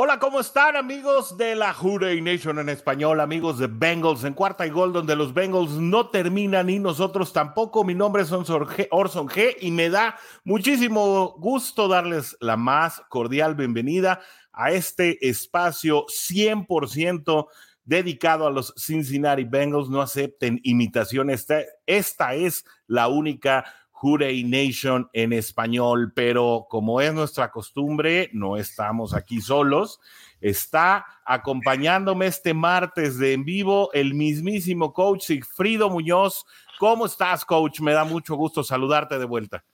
[0.00, 4.64] Hola, ¿cómo están amigos de la Houday Nation en español, amigos de Bengals en cuarta
[4.64, 7.82] y gol, donde los Bengals no terminan y nosotros tampoco?
[7.82, 14.20] Mi nombre es Orson G y me da muchísimo gusto darles la más cordial bienvenida
[14.52, 17.48] a este espacio 100%
[17.82, 19.90] dedicado a los Cincinnati Bengals.
[19.90, 21.44] No acepten imitaciones.
[21.86, 23.64] Esta es la única
[24.00, 30.00] Hurray Nation en español, pero como es nuestra costumbre, no estamos aquí solos.
[30.40, 36.46] Está acompañándome este martes de en vivo el mismísimo coach Sigfrido Muñoz.
[36.78, 37.80] ¿Cómo estás, coach?
[37.80, 39.64] Me da mucho gusto saludarte de vuelta.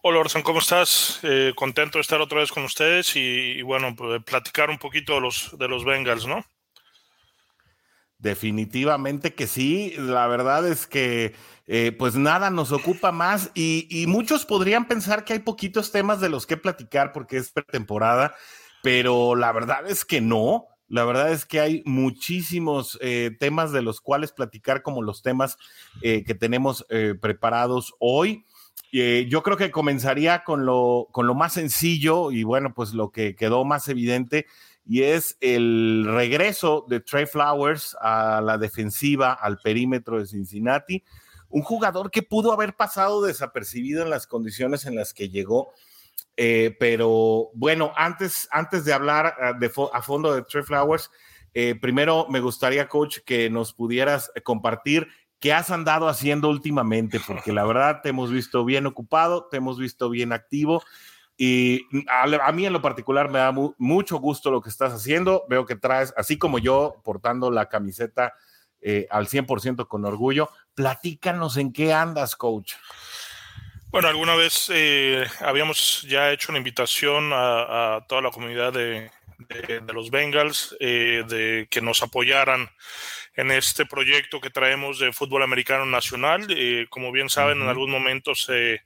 [0.00, 1.20] Hola Orson, ¿cómo estás?
[1.22, 5.20] Eh, contento de estar otra vez con ustedes y, bueno, pues, platicar un poquito de
[5.20, 6.44] los, de los Bengals, ¿no?
[8.18, 9.94] Definitivamente que sí.
[9.98, 11.34] La verdad es que
[11.70, 16.30] eh, pues nada nos ocupa más y, muchos podrían pensar que hay poquitos temas de
[16.30, 18.34] los que platicar porque es pretemporada,
[18.82, 20.66] pero la verdad es que no.
[20.88, 25.58] La verdad es que hay muchísimos eh, temas de los cuales platicar como los temas
[26.00, 26.86] eh, que tenemos
[27.20, 28.46] preparados hoy.
[28.90, 33.36] yo creo que comenzaría con lo, con lo más sencillo y bueno, pues lo que
[33.36, 34.46] quedó más evidente
[34.86, 41.04] y es el regreso de Trey Flowers a la defensiva, al perímetro de Cincinnati
[41.50, 45.72] un jugador que pudo haber pasado desapercibido en las condiciones en las que llegó.
[46.36, 51.10] Eh, pero bueno, antes, antes de hablar ah, de a fondo de Trey Flowers,
[51.54, 55.08] eh, primero me gustaría, coach, que nos pudieras compartir
[55.40, 59.78] qué has andado haciendo últimamente, porque la verdad te hemos visto bien ocupado, te hemos
[59.78, 60.82] visto bien activo.
[61.36, 65.44] Y a, mí en lo particular me da mucho gusto lo que estás haciendo.
[65.48, 68.34] Veo que traes, así como yo, portando la camiseta
[68.80, 70.50] eh, al 100% con orgullo.
[70.74, 72.74] Platícanos en qué andas, coach.
[73.90, 79.10] Bueno, alguna vez eh, habíamos ya hecho una invitación a, toda la comunidad de,
[79.92, 82.68] los Bengals eh, de que nos apoyaran
[83.34, 86.46] en este proyecto que traemos de fútbol americano nacional.
[86.90, 88.82] como bien saben, en algún momento se,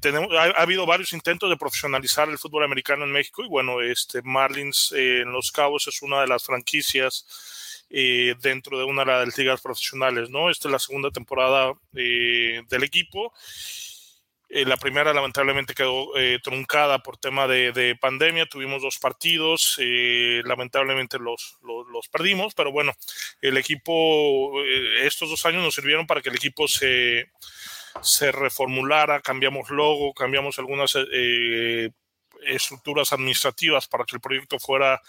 [0.00, 4.20] tenemos, ha, habido varios intentos de profesionalizar el fútbol americano en México y bueno, este
[4.22, 7.24] Marlins en Los Cabos es una de las franquicias
[7.92, 10.48] eh, dentro de una de las ligas profesionales, ¿no?
[10.48, 13.32] Esta es la segunda temporada eh, del equipo.
[14.48, 16.12] Eh, la primera lamentablemente quedó
[16.42, 19.76] truncada por tema de, pandemia, tuvimos dos partidos,
[20.44, 22.92] lamentablemente los, los, perdimos, pero bueno,
[23.40, 24.52] el equipo,
[25.02, 27.30] estos dos años nos sirvieron para que el equipo se,
[28.02, 30.96] se reformulara, cambiamos logo, cambiamos algunas
[32.44, 35.00] estructuras administrativas para que el proyecto fuera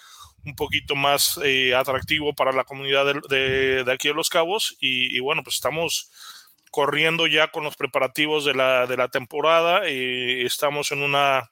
[0.46, 4.76] un poquito más eh, atractivo para la comunidad de, de, aquí de Los Cabos.
[4.80, 6.12] Y, bueno, pues estamos
[6.72, 9.90] corriendo ya con los preparativos de la, de la temporada.
[9.90, 11.52] y estamos en una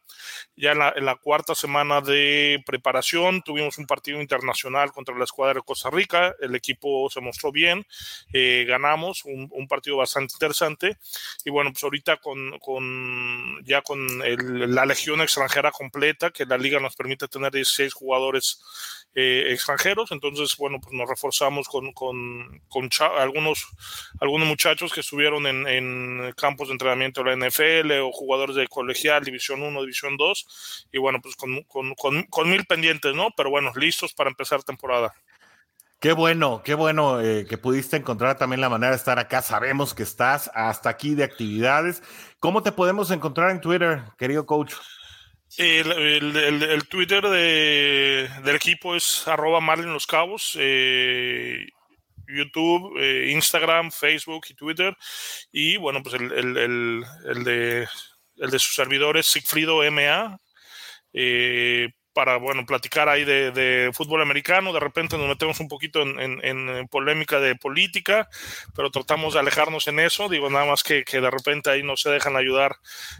[0.60, 5.62] ya en la, cuarta semana de preparación tuvimos un partido internacional contra la escuadra de
[5.62, 6.36] Costa Rica.
[6.42, 7.86] El equipo se mostró bien,
[8.34, 10.98] eh, ganamos un, partido bastante interesante.
[11.46, 14.06] Y bueno, pues ahorita con, con ya con
[14.76, 18.62] la legión extranjera completa, que la liga nos permite tener 16 jugadores
[19.16, 20.12] eh, extranjeros.
[20.12, 23.66] Entonces, bueno, pues nos reforzamos con, con, con algunos,
[24.20, 28.68] algunos muchachos que estuvieron en, en, campos de entrenamiento de la NFL o jugadores de
[28.68, 30.48] colegial, División 1, División 2.
[30.92, 33.30] Y bueno, pues con, con, con, mil pendientes, ¿no?
[33.36, 35.14] Pero bueno, listos para empezar temporada.
[36.00, 39.42] Qué bueno, qué bueno eh, que pudiste encontrar también la manera de estar acá.
[39.42, 42.02] Sabemos que estás hasta aquí de actividades.
[42.40, 44.74] ¿Cómo te podemos encontrar en Twitter, querido coach?
[45.58, 50.56] El, Twitter del equipo es arroba Marlin Los Cabos.
[50.60, 51.68] Eh,
[52.30, 54.96] YouTube, eh, Instagram, Facebook y Twitter.
[55.52, 57.88] Y bueno, pues el, de,
[58.40, 60.40] el de sus servidores, Sigfrido MA.
[61.14, 64.74] Eh, para, bueno, platicar ahí de, fútbol americano.
[64.74, 68.28] De repente nos metemos un poquito en, polémica de política,
[68.76, 70.28] pero tratamos de alejarnos en eso.
[70.28, 72.76] Digo, nada más que, de repente ahí no se dejan ayudar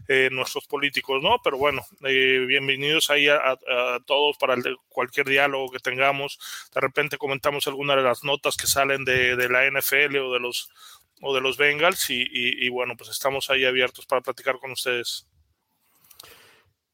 [0.08, 1.38] eh, nuestros políticos, ¿no?
[1.44, 3.58] Pero bueno, eh, bienvenidos ahí a,
[4.06, 4.56] todos para
[4.90, 6.40] cualquier diálogo que tengamos.
[6.74, 10.70] De repente comentamos algunas de las notas que salen de, la NFL o de los
[11.22, 15.30] o de los Bengals y, y bueno, pues estamos ahí abiertos para platicar con ustedes.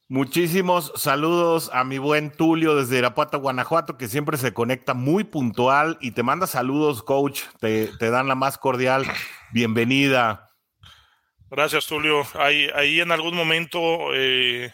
[0.08, 5.98] Muchísimos saludos a mi buen Tulio desde Irapuato, Guanajuato, que siempre se conecta muy puntual
[6.00, 7.42] y te manda saludos, coach.
[7.60, 9.04] Te, dan la más cordial
[9.52, 10.52] bienvenida.
[11.50, 12.22] Gracias, Tulio.
[12.36, 14.72] Ahí, ahí en algún momento, eh,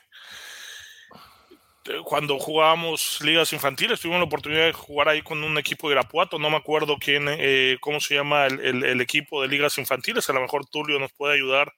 [2.05, 6.39] cuando jugábamos ligas infantiles, tuvimos la oportunidad de jugar ahí con un equipo de Irapuato.
[6.39, 10.29] No me acuerdo quién, eh, cómo se llama el, el equipo de ligas infantiles.
[10.29, 11.73] A lo mejor Tulio nos puede ayudar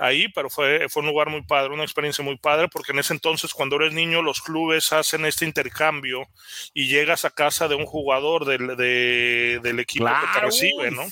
[0.00, 3.12] ahí, pero fue, fue un lugar muy padre, una experiencia muy padre, porque en ese
[3.12, 6.28] entonces, cuando eres niño, los clubes hacen este intercambio
[6.74, 11.06] y llegas a casa de un jugador del, del equipo que te recibe, ¿no?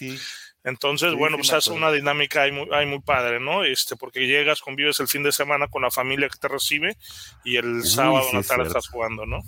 [0.68, 3.64] Entonces, bueno, pues hace una dinámica ahí muy, muy, padre, ¿no?
[3.64, 6.96] Este, porque llegas, convives el fin de semana con la familia que te recibe
[7.44, 9.40] y el sábado en la tarde estás jugando, ¿no?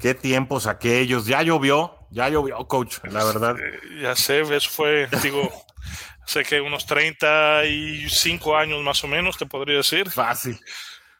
[0.00, 1.26] Qué tiempos aquellos.
[1.26, 3.56] Ya llovió, ya llovió, coach, la verdad.
[4.00, 5.50] ya sé, eso fue, digo,
[6.26, 10.08] sé que unos 35 años más o menos, te podría decir.
[10.08, 10.58] Fácil.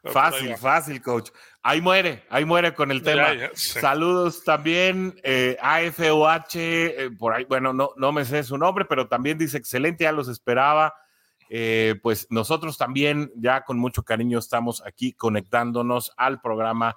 [0.05, 1.31] Fácil, fácil, coach.
[1.69, 3.27] Ahí muere, ahí muere con el tema.
[3.53, 9.07] Saludos también eh, AFOH, eh, por ahí, bueno, no, no me sé su nombre, pero
[9.07, 10.95] también dice excelente, ya los esperaba.
[11.51, 16.97] Eh, pues nosotros también, ya con mucho cariño, estamos aquí conectándonos al programa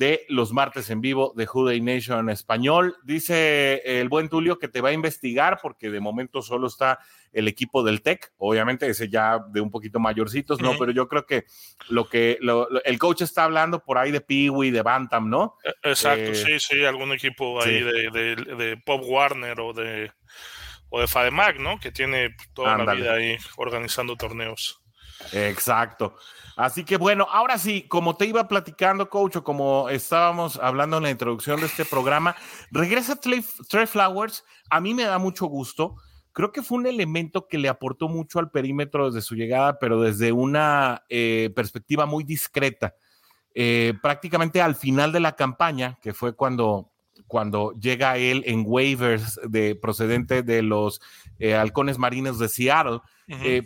[0.00, 2.96] de los martes en vivo de Juday Nation en español.
[3.04, 7.00] Dice el buen Tulio que te va a investigar porque de momento solo está
[7.34, 10.72] el equipo del TEC, obviamente ese ya de un poquito mayorcitos, ¿no?
[10.78, 11.44] Pero yo creo que
[11.90, 12.38] lo que
[12.86, 15.58] el coach está hablando por ahí de Peewee, de Bantam, ¿no?
[15.62, 20.10] E, exacto, eh, sí, sí, algún equipo ahí de, de, Pop Warner o de,
[20.88, 21.78] o de Fademac, ¿no?
[21.78, 24.80] Que tiene toda la vida ahí organizando torneos.
[25.32, 26.14] Exacto.
[26.60, 31.04] Así que bueno, ahora sí, como te iba platicando, coach, o como estábamos hablando en
[31.04, 32.36] la introducción de este programa,
[32.70, 33.42] regresa Trey,
[33.86, 34.44] Flowers.
[34.68, 35.96] A mí me da mucho gusto.
[36.32, 40.02] Creo que fue un elemento que le aportó mucho al perímetro desde su llegada, pero
[40.02, 42.94] desde una eh, perspectiva muy discreta.
[43.54, 46.90] Eh, prácticamente al final de la campaña, que fue cuando,
[47.26, 51.00] cuando llega él en waivers de, procedente de los
[51.38, 53.00] eh, halcones marinos de Seattle,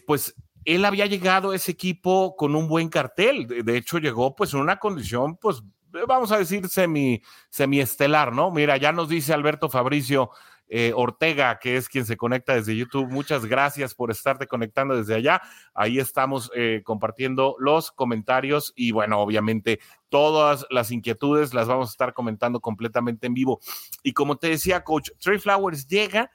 [0.06, 3.46] pues él había llegado a ese equipo con un buen cartel.
[3.46, 5.62] De, hecho, llegó pues en una condición, pues,
[6.06, 7.20] vamos a decir, semi,
[7.80, 8.50] estelar, ¿no?
[8.50, 10.30] Mira, ya nos dice Alberto Fabricio
[10.68, 13.10] eh, Ortega, que es quien se conecta desde YouTube.
[13.10, 15.42] Muchas gracias por estarte conectando desde allá.
[15.74, 21.92] Ahí estamos eh, compartiendo los comentarios y bueno, obviamente todas las inquietudes las vamos a
[21.92, 23.60] estar comentando completamente en vivo.
[24.02, 26.30] Y como te decía, coach, Trey Flowers llega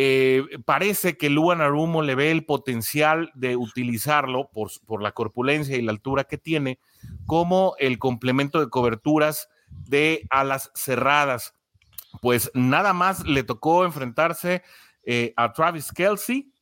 [0.00, 5.76] eh, parece que Luan Arumo le ve el potencial de utilizarlo por, por, la corpulencia
[5.76, 6.78] y la altura que tiene
[7.26, 9.48] como el complemento de coberturas
[9.88, 11.52] de alas cerradas.
[12.22, 14.62] Pues nada más le tocó enfrentarse
[15.02, 16.52] eh, a Travis Kelsey,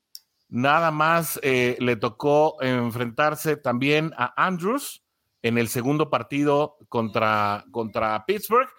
[0.49, 5.05] nada más eh, le tocó enfrentarse también a Andrews
[5.43, 8.71] en el segundo partido contra, contra Pittsburgh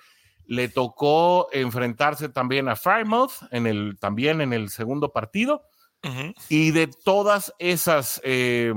[0.47, 5.63] le tocó enfrentarse también a Frymouth en el, también en el segundo partido.
[6.47, 8.73] Y de todas esas, eh,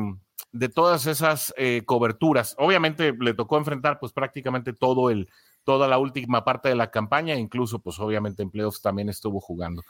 [0.50, 5.28] de todas esas eh, coberturas, obviamente le tocó enfrentar pues prácticamente todo el,
[5.62, 9.82] toda la última parte de la campaña, incluso pues obviamente en playoffs también estuvo jugando.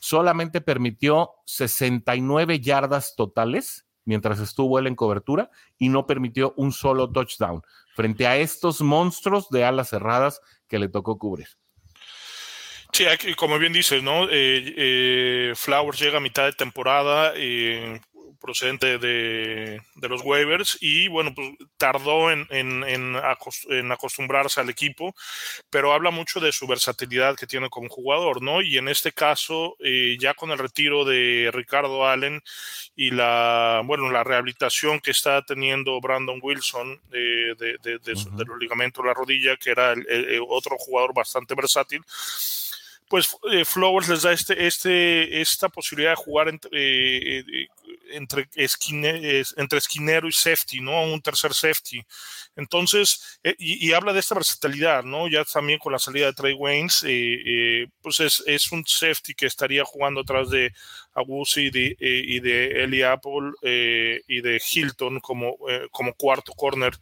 [0.00, 7.12] Solamente permitió 69 yardas totales mientras estuvo él en cobertura y no permitió un solo
[7.12, 7.62] touchdown
[7.94, 11.48] frente a estos monstruos de alas cerradas que le tocó cubrir.
[12.92, 13.04] Sí,
[13.36, 14.24] como bien dices, ¿no?
[14.24, 18.00] Eh, eh, Flowers llega a mitad de temporada, eh,
[18.48, 19.78] procedente de,
[20.08, 25.14] los waivers y bueno, pues tardó en, en, acostumbrarse al equipo,
[25.68, 28.62] pero habla mucho de su versatilidad que tiene como jugador, ¿no?
[28.62, 32.40] Y en este caso, eh, ya con el retiro de Ricardo Allen
[32.96, 38.00] y la, bueno, la rehabilitación que está teniendo Brandon Wilson de, de,
[38.46, 42.02] los ligamentos de la rodilla, que era el, otro jugador bastante versátil,
[43.08, 47.44] pues eh, Flowers les da este, este, esta posibilidad de jugar entre, eh,
[48.10, 48.48] entre,
[49.56, 51.02] entre esquinero y safety, ¿no?
[51.04, 52.02] Un tercer safety.
[52.54, 55.28] Entonces, eh, y, habla de esta versatilidad, ¿no?
[55.28, 57.00] Ya también con la salida de Trey Waynes,
[58.02, 60.72] pues es, es, un safety que estaría jugando atrás de
[61.14, 65.56] Agusi y de, y de Eli Apple y de Hilton como,
[65.90, 66.94] como cuarto corner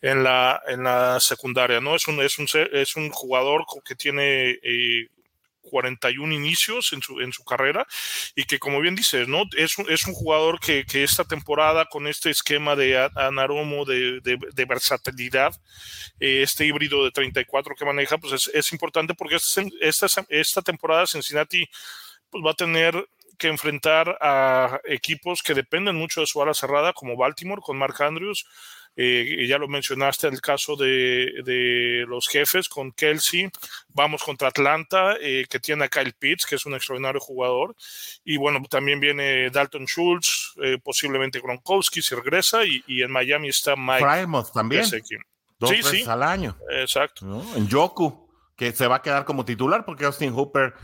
[0.00, 1.94] en la, en la secundaria, ¿no?
[1.96, 4.58] Es un, es un, es un jugador que tiene
[5.62, 7.86] 41 inicios en su, en su carrera
[8.34, 9.44] y que como bien dices, ¿no?
[9.56, 14.64] Es es un jugador que, que esta temporada con este esquema de Anaromo de, de,
[14.64, 15.54] versatilidad,
[16.20, 20.62] eh, este híbrido de 34 que maneja, pues es, es importante porque esta, esta, esta
[20.62, 21.68] temporada Cincinnati
[22.30, 22.94] pues va a tener
[23.38, 28.00] que enfrentar a equipos que dependen mucho de su ala cerrada, como Baltimore con Mark
[28.00, 28.46] Andrews.
[28.94, 33.50] Eh, ya lo mencionaste, el caso de, los jefes con Kelsey.
[33.88, 37.74] Vamos contra Atlanta, eh, que tiene a Kyle Pitts, que es un extraordinario jugador.
[38.24, 42.64] Y bueno, también viene Dalton Schultz, eh, posiblemente Gronkowski si regresa.
[42.64, 44.04] Y, en Miami está Mike.
[44.54, 44.84] también.
[45.58, 46.56] Dos sí, veces al año.
[46.70, 47.44] Exacto.
[47.56, 50.74] En Yoku, que se va a quedar como titular porque Austin Hooper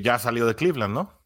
[0.00, 1.21] ya salió de Cleveland, ¿no?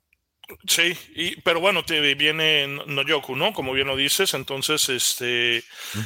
[0.68, 3.52] Sí, y, pero bueno, te viene Noyoku, ¿no?
[3.52, 5.64] Como bien lo dices, entonces, este,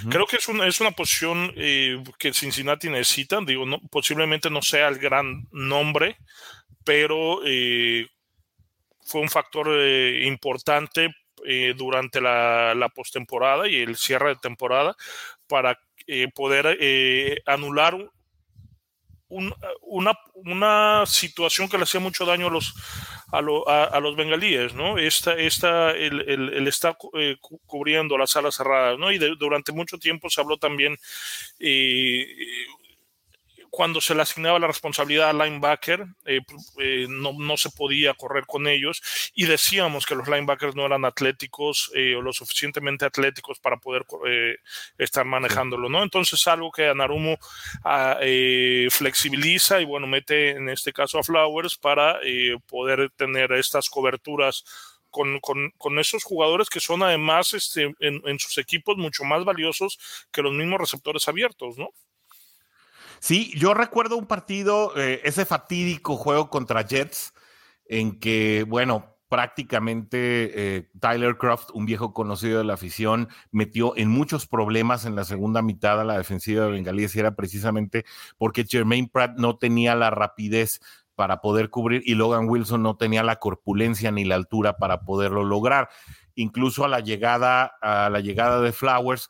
[0.09, 4.63] creo que es una, es una posición eh, que Cincinnati necesita, digo, no, posiblemente no
[4.63, 6.17] sea el gran nombre,
[6.85, 8.07] pero eh,
[9.03, 11.15] fue un factor eh, importante
[11.75, 14.95] durante la, la postemporada y el cierre de temporada
[15.47, 15.81] para
[16.35, 17.97] poder anular
[19.31, 22.75] una, una, situación que le hacía mucho daño a los,
[23.31, 24.99] a, los bengalíes, ¿no?
[24.99, 29.13] Esta, esta, el, el, estar eh, cubriendo las salas cerradas, ¿no?
[29.13, 30.97] Y durante mucho tiempo se habló también
[31.61, 32.27] eh,
[33.71, 36.41] cuando se le asignaba la responsabilidad al linebacker, eh,
[36.79, 39.01] eh, no, no, se podía correr con ellos
[39.35, 44.05] y decíamos que los linebackers no eran atléticos eh, o lo suficientemente atléticos para poder
[44.99, 46.03] estar manejándolo, ¿no?
[46.03, 47.39] Entonces algo que Anarumo
[47.85, 48.19] ah,
[48.91, 52.21] flexibiliza y bueno, mete en este caso a Flowers para
[52.67, 54.65] poder tener estas coberturas
[55.11, 59.45] con, con, con, esos jugadores que son además este, en, en, sus equipos mucho más
[59.45, 59.99] valiosos
[60.31, 61.91] que los mismos receptores abiertos, ¿no?
[63.21, 67.35] Sí, yo recuerdo un partido, eh, ese fatídico juego contra Jets,
[67.85, 74.09] en que, bueno, prácticamente eh, Tyler Croft, un viejo conocido de la afición, metió en
[74.09, 78.05] muchos problemas en la segunda mitad a la defensiva de Bengalíes y era precisamente
[78.39, 80.81] porque Jermaine Pratt no tenía la rapidez
[81.15, 85.45] para poder cubrir y Logan Wilson no tenía la corpulencia ni la altura para poderlo
[85.45, 85.91] lograr.
[86.35, 89.29] Incluso a la llegada, a la llegada de Flowers,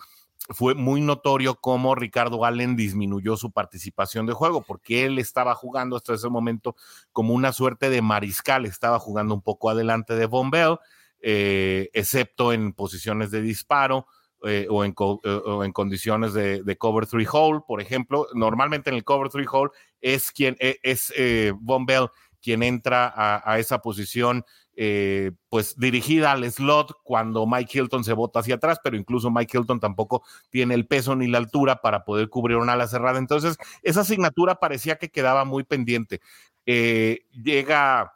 [0.51, 5.97] fue muy notorio cómo Ricardo Allen disminuyó su participación de juego, porque él estaba jugando
[5.97, 6.77] hasta ese momento
[7.13, 10.79] como una suerte de mariscal, estaba jugando un poco adelante de Von Bell,
[11.21, 14.07] eh, excepto en posiciones de disparo
[14.43, 18.27] eh, o, en, eh, en, condiciones de, cover three hole, por ejemplo.
[18.35, 21.13] Normalmente en el cover three hole es quien e, es
[21.61, 22.09] Von Bell
[22.41, 24.45] quien entra a, esa posición
[24.77, 29.59] eh, pues dirigida al slot cuando Mike Hilton se bota hacia atrás, pero incluso Mike
[29.59, 33.19] Hilton tampoco tiene el peso ni la altura para poder cubrir una ala cerrada.
[33.19, 36.21] Entonces, esa asignatura parecía que quedaba muy pendiente.
[36.67, 38.13] Eh, llega,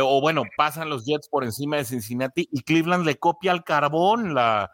[0.00, 4.34] o bueno, pasan los Jets por encima de Cincinnati y Cleveland le copia al carbón
[4.34, 4.70] la,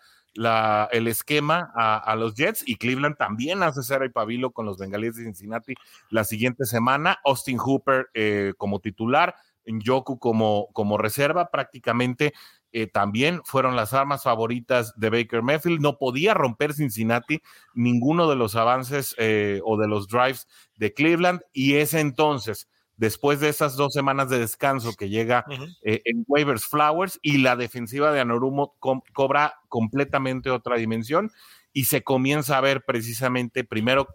[0.92, 5.16] el esquema a, los Jets y Cleveland también hace cera y pabilo con los Bengalíes
[5.16, 5.74] de Cincinnati
[6.10, 7.18] la siguiente semana.
[7.24, 9.34] Austin Hooper eh, como titular,
[9.66, 12.32] Yoku como, como reserva, prácticamente
[12.72, 15.80] eh, también fueron las armas favoritas de Baker Mayfield.
[15.80, 17.42] No podía romper Cincinnati
[17.74, 23.40] ninguno de los avances eh, o de los drives de Cleveland y ese entonces después
[23.40, 25.44] de esas dos semanas de descanso que llega
[25.82, 31.32] eh, en waivers Flowers y la defensiva de Anorumo cobra completamente otra dimensión
[31.72, 34.08] y se comienza a ver precisamente primero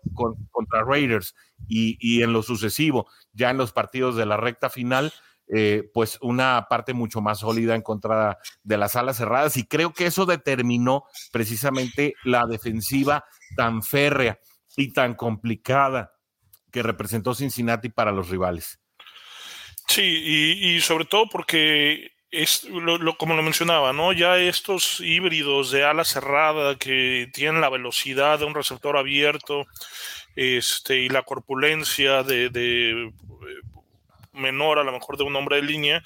[0.52, 1.36] contra Raiders
[1.68, 5.12] y, en lo sucesivo, ya en los partidos de la recta final,
[5.50, 9.94] eh, pues una parte mucho más sólida en contra de las alas cerradas y creo
[9.94, 13.24] que eso determinó precisamente la defensiva
[13.56, 14.40] tan férrea
[14.76, 16.12] y tan complicada
[16.72, 18.80] que representó Cincinnati para los rivales.
[19.88, 24.12] Sí, y, sobre todo porque es lo, como lo mencionaba, ¿no?
[24.12, 29.66] Ya estos híbridos de ala cerrada que tienen la velocidad de un receptor abierto
[30.36, 33.12] este, y la corpulencia de,
[34.38, 36.04] menor a lo mejor de un hombre de línea,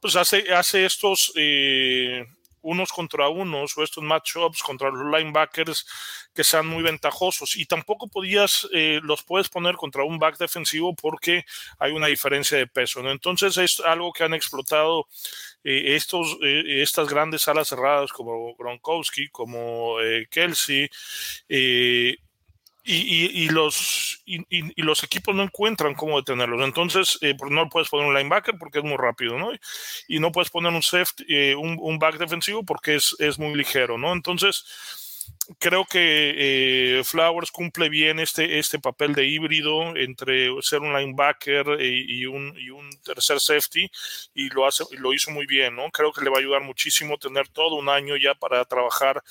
[0.00, 2.26] pues hace, hace estos eh,
[2.64, 5.86] unos contra unos o estos matchups contra los linebackers
[6.34, 7.56] que sean muy ventajosos.
[7.56, 11.44] Y tampoco podías eh, los puedes poner contra un back defensivo porque
[11.78, 15.06] hay una diferencia de peso entonces es algo que han explotado
[15.62, 19.96] eh, estos eh, estas grandes alas cerradas como Gronkowski como
[20.30, 20.88] Kelsey
[22.86, 26.62] y, los, y, los equipos no encuentran cómo detenerlos.
[26.62, 29.52] Entonces, eh, pues, no puedes poner un linebacker porque es muy rápido, ¿no?
[30.06, 33.54] Y no puedes poner un safety, eh, un, un, back defensivo porque es, es muy
[33.54, 34.12] ligero, ¿no?
[34.12, 34.64] Entonces,
[35.58, 41.80] creo que eh, Flowers cumple bien este, este papel de híbrido entre ser un linebacker
[41.80, 43.90] y, un, y un tercer safety
[44.34, 45.90] y lo, hace, lo hizo muy bien, ¿no?
[45.90, 49.22] Creo que le va a ayudar muchísimo tener todo un año ya para trabajar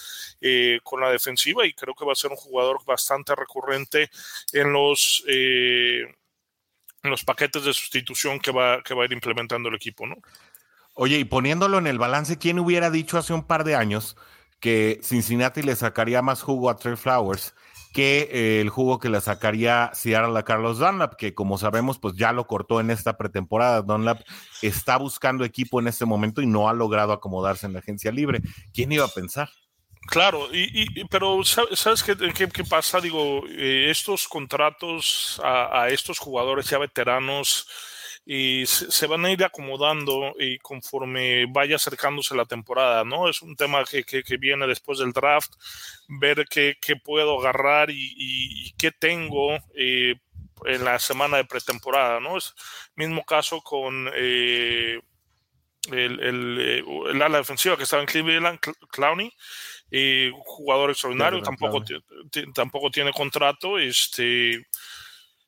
[0.41, 4.09] eh, con la defensiva y creo que va a ser un jugador bastante recurrente
[4.51, 6.03] en los, eh,
[7.03, 10.15] en los paquetes de sustitución que va, que va a ir implementando el equipo, ¿no?
[10.95, 14.15] Oye, y poniéndolo en el balance, ¿quién hubiera dicho hace un par de años
[14.63, 17.53] que Cincinnati le sacaría más jugo a Trey Flowers
[17.93, 22.15] que eh, el jugo que le sacaría Seattle a Carlos Dunlap, que como sabemos, pues
[22.15, 23.81] ya lo cortó en esta pretemporada.
[23.81, 24.21] Dunlap
[24.61, 28.39] está buscando equipo en este momento y no ha logrado acomodarse en la agencia libre.
[28.73, 29.49] ¿Quién iba a pensar?
[30.07, 32.15] Claro, y, pero ¿sabes qué,
[32.47, 33.01] qué, pasa?
[33.01, 37.67] Digo, eh, estos contratos a, estos jugadores ya veteranos
[38.25, 43.29] y se, van a ir acomodando y conforme vaya acercándose la temporada, ¿no?
[43.29, 45.51] Es un tema que, que, viene después del draft,
[46.07, 50.15] ver qué, qué puedo agarrar y, y, qué tengo eh,
[50.65, 52.37] en la semana de pretemporada, ¿no?
[52.37, 52.53] Es
[52.95, 54.09] mismo caso con...
[54.15, 54.99] Eh,
[55.91, 59.33] el, el, eh, el, ala defensiva que estaba en Cleveland, Clowney,
[59.91, 61.83] eh, jugador extraordinario, tampoco,
[62.53, 63.77] tampoco tiene contrato.
[63.77, 64.65] Este,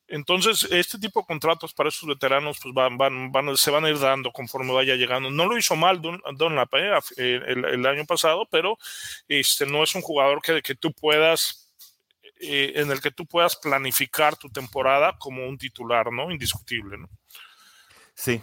[0.08, 3.90] entonces, este tipo de contratos para estos veteranos pues van, van, van, se van a
[3.90, 5.30] ir dando conforme vaya llegando.
[5.30, 8.78] No lo hizo mal Don, Don eh, el, el, año pasado, pero
[9.26, 11.72] este, no es un jugador que, que tú puedas,
[12.40, 16.30] eh, en el que tú puedas planificar tu temporada como un titular, ¿no?
[16.30, 17.08] Indiscutible, ¿no?
[18.14, 18.40] Sí,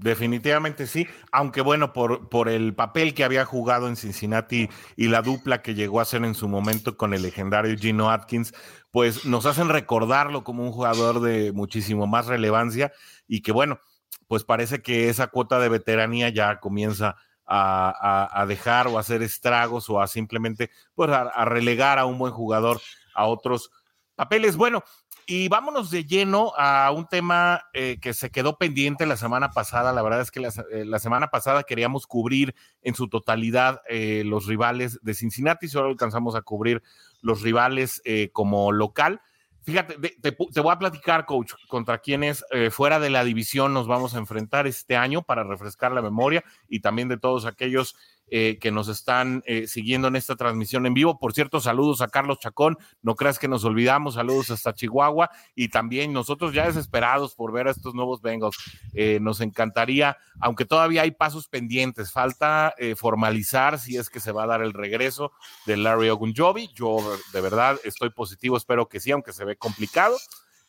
[0.00, 5.20] Definitivamente sí, aunque bueno, por, por el papel que había jugado en Cincinnati y la
[5.20, 8.54] dupla que llegó a ser en su momento con el legendario Gino Atkins,
[8.90, 12.92] pues nos hacen recordarlo como un jugador de muchísimo más relevancia
[13.28, 13.78] y que bueno,
[14.26, 19.90] pues parece que esa cuota de veteranía ya comienza a, dejar o a hacer estragos
[19.90, 22.80] o a simplemente pues a relegar a un buen jugador
[23.14, 23.70] a otros
[24.14, 24.56] papeles.
[24.56, 24.82] Bueno,
[25.30, 29.92] y vámonos de lleno a un tema eh, que se quedó pendiente la semana pasada.
[29.92, 34.46] La verdad es que la, eh, semana pasada queríamos cubrir en su totalidad eh, los
[34.46, 36.82] rivales de Cincinnati, solo alcanzamos a cubrir
[37.22, 39.20] los rivales como local.
[39.62, 44.16] Fíjate, te, te, voy a platicar, coach, contra quienes fuera de la división nos vamos
[44.16, 47.94] a enfrentar este año para refrescar la memoria y también de todos aquellos
[48.32, 51.18] eh, que nos están eh, siguiendo en esta transmisión en vivo.
[51.18, 55.68] Por cierto, saludos a Carlos Chacón, no creas que nos olvidamos, saludos hasta Chihuahua y
[55.68, 58.56] también nosotros ya desesperados por ver a estos nuevos Bengals.
[58.94, 64.44] Eh, nos encantaría, aunque todavía hay pasos pendientes, falta formalizar si es que se va
[64.44, 65.32] a dar el regreso
[65.66, 66.70] de Larry Ogunjobi.
[66.72, 66.98] Yo
[67.32, 70.16] de verdad estoy positivo, espero que sí, aunque se ve complicado.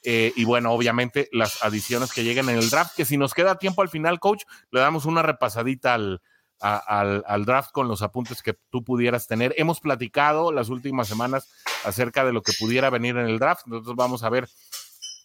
[0.03, 3.83] y bueno, obviamente las adiciones que lleguen en el draft, que si nos queda tiempo
[3.83, 6.21] al final, coach, le damos una repasadita al,
[6.61, 9.53] al, draft con los apuntes que tú pudieras tener.
[9.57, 11.51] Hemos platicado las últimas semanas
[11.83, 14.47] acerca de lo que pudiera venir en el draft, nosotros vamos a ver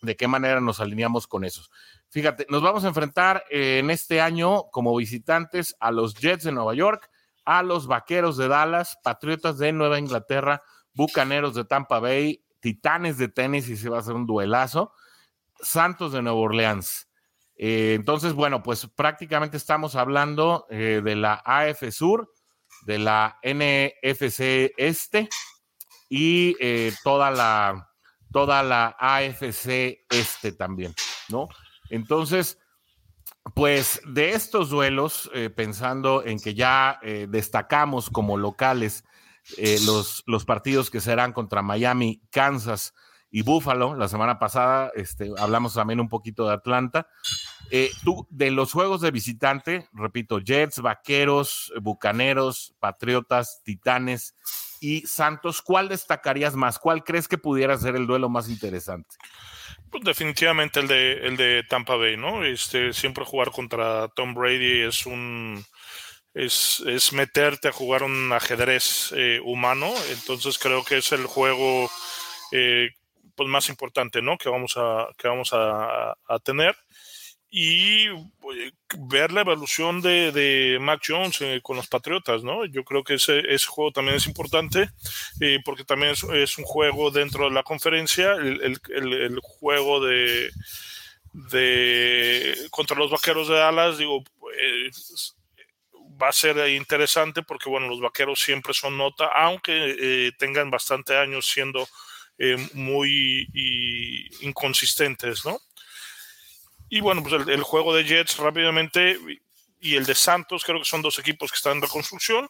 [0.03, 1.71] de qué manera nos alineamos con esos.
[2.09, 6.53] Fíjate, nos vamos a enfrentar eh, en este año como visitantes a los Jets de
[6.53, 7.11] Nueva York,
[7.45, 10.63] a los Vaqueros de Dallas, Patriotas de Nueva Inglaterra,
[10.95, 14.93] Bucaneros de Tampa Bay, Titanes de Tennessee, se va a hacer un duelazo,
[15.61, 17.09] Santos de Nueva Orleans.
[17.57, 22.33] Eh, entonces, bueno, pues prácticamente estamos hablando eh, de la AF Sur,
[22.85, 25.29] de la NFC Este
[26.09, 27.91] y eh, toda, la,
[28.31, 30.95] toda la AFC Este también,
[31.31, 31.49] ¿no?
[31.89, 32.59] Entonces,
[33.55, 39.05] pues de estos duelos, pensando en que ya destacamos como locales
[39.87, 42.93] los, los partidos que serán contra Miami, Kansas,
[43.37, 43.95] y Buffalo.
[43.95, 47.07] La semana pasada este, hablamos también un poquito de Atlanta.
[47.71, 54.35] Eh, tú, de los juegos de visitante, repito, Jets, Vaqueros, Bucaneros, Patriotas, Titanes
[54.81, 56.79] y Santos, ¿cuál destacarías más?
[56.79, 59.17] ¿Cuál crees que pudiera ser el duelo más interesante?
[59.91, 62.43] Pues definitivamente el de, el de Tampa Bay, ¿no?
[62.43, 65.63] Este, siempre jugar contra Tom Brady es un,
[66.33, 69.93] es, es, meterte a jugar un ajedrez eh, humano.
[70.09, 71.91] Entonces creo que es el juego
[72.53, 72.89] eh,
[73.37, 74.39] pues, más importante, ¿no?
[74.39, 76.77] Que vamos a, que vamos a, tener.
[77.49, 78.07] Y
[78.99, 82.65] ver la evolución de, de Mac Jones eh, con los Patriotas, ¿no?
[82.67, 84.91] Yo creo que ese, ese juego también es importante
[85.41, 90.51] eh, porque también es, un juego dentro de la conferencia, el, el, el, juego de,
[91.33, 95.37] de contra los Vaqueros de Dallas, digo, pues,
[96.21, 101.17] va a ser interesante porque, bueno, los Vaqueros siempre son nota, aunque eh, tengan bastante
[101.17, 101.87] años siendo
[102.39, 103.49] eh, muy
[104.41, 105.59] inconsistentes, ¿no?
[106.89, 109.19] Y bueno, pues el, juego de Jets rápidamente
[109.81, 112.49] y el de Santos creo que son dos equipos que están en reconstrucción,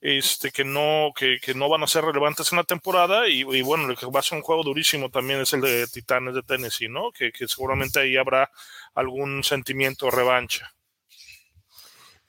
[0.00, 3.88] este, que, no, que, que no van a ser relevantes en la temporada y, bueno,
[3.90, 6.88] el que va a ser un juego durísimo también es el de Titanes de Tennessee,
[6.88, 7.10] ¿no?
[7.12, 8.50] Que, que seguramente ahí habrá
[8.94, 10.74] algún sentimiento de revancha.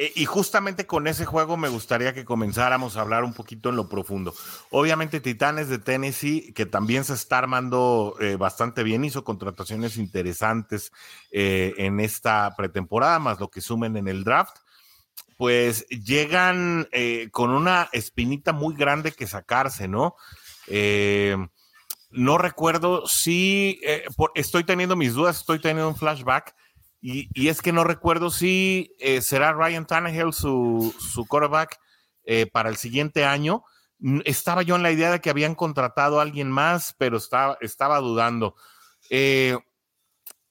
[0.01, 3.75] Eh, y justamente con ese juego me gustaría que comenzáramos a hablar un poquito en
[3.75, 4.33] lo profundo.
[4.71, 10.93] Obviamente Titanes de Tennessee, que también se está armando eh, bastante bien, hizo contrataciones interesantes
[11.31, 14.55] eh, en esta pretemporada, más lo que sumen en el draft.
[15.37, 16.87] pues llegan
[17.31, 20.15] con una espinita muy grande que sacarse, ¿no?
[22.11, 23.79] No recuerdo si
[24.35, 26.55] estoy teniendo mis dudas, estoy teniendo un flashback.
[27.01, 31.79] Y, es que no recuerdo si será Ryan Tannehill su, su quarterback
[32.51, 33.63] para el siguiente año.
[34.25, 37.99] Estaba yo en la idea de que habían contratado a alguien más, pero estaba, estaba
[37.99, 38.55] dudando.
[39.09, 39.57] Eh,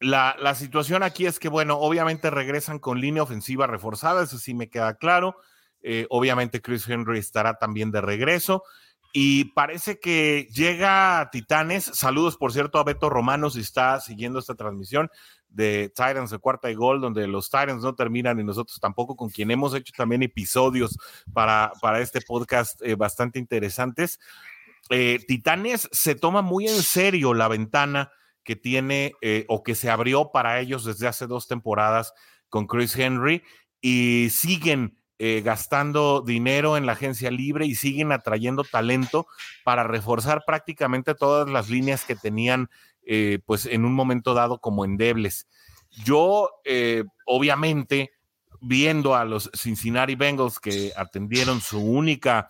[0.00, 4.68] la, situación aquí es que, bueno, obviamente regresan con línea ofensiva reforzada, eso sí me
[4.68, 5.36] queda claro.
[5.80, 8.64] Eh, obviamente Chris Henry estará también de regreso.
[9.12, 11.84] Y parece que llega Titanes.
[11.84, 15.10] Saludos, por cierto, a Beto Romano si está siguiendo esta transmisión
[15.58, 19.28] de Titans de cuarta y gol, donde los Titans no terminan y nosotros tampoco, con
[19.28, 20.96] quien hemos hecho también episodios
[21.32, 24.20] para, para este podcast eh, bastante interesantes.
[24.88, 28.12] Eh, Titanes se toma muy en serio la ventana
[28.44, 32.14] que tiene eh, o que se abrió para ellos desde hace dos temporadas
[32.48, 33.42] con Chris Henry
[33.80, 39.26] y siguen eh, gastando dinero en la agencia libre y siguen atrayendo talento
[39.64, 42.70] para reforzar prácticamente todas las líneas que tenían
[43.08, 45.48] eh, pues en un momento dado como endebles.
[46.04, 46.50] Yo
[47.26, 48.12] obviamente
[48.60, 52.48] viendo a los Cincinnati Bengals que atendieron su única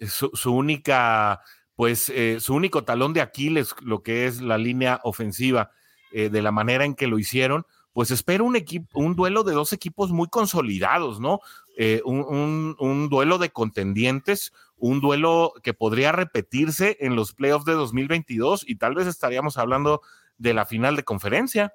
[0.00, 1.40] su única
[1.76, 5.70] pues eh, su único talón de Aquiles, lo que es la línea ofensiva,
[6.12, 9.54] eh, de la manera en que lo hicieron, pues espero un, equipo, un duelo de
[9.54, 11.40] dos equipos muy consolidados, ¿no?
[11.76, 17.72] Eh, un, un, duelo de contendientes, un duelo que podría repetirse en los playoffs de
[17.72, 20.00] 2022 y tal vez estaríamos hablando
[20.38, 21.74] de la final de conferencia.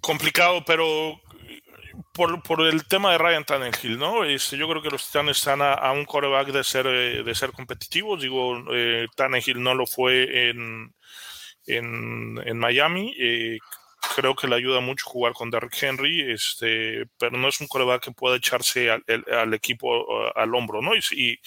[0.00, 1.20] Complicado, pero
[2.12, 4.24] por, por, el tema de Ryan Tannehill, ¿no?
[4.24, 7.52] Este, yo creo que los Titanes están a, un coreback de ser, eh, de ser
[7.52, 8.20] competitivos.
[8.20, 9.06] Digo, eh,
[9.56, 10.94] no lo fue en,
[11.66, 13.14] en, en Miami.
[13.18, 13.58] Eh,
[14.14, 18.04] creo que le ayuda mucho jugar con Derrick Henry, este, pero no es un coreback
[18.04, 20.92] que pueda echarse al, equipo al hombro, ¿no?
[20.94, 21.38] Y,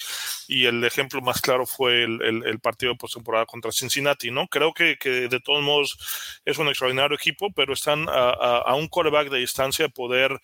[0.48, 4.46] el ejemplo más claro fue el, partido de postemporada contra Cincinnati, ¿no?
[4.48, 9.28] Creo que, de todos modos es un extraordinario equipo, pero están a, a, un coreback
[9.30, 10.40] de distancia de poder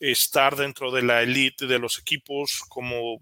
[0.00, 3.20] estar dentro de la elite de los equipos como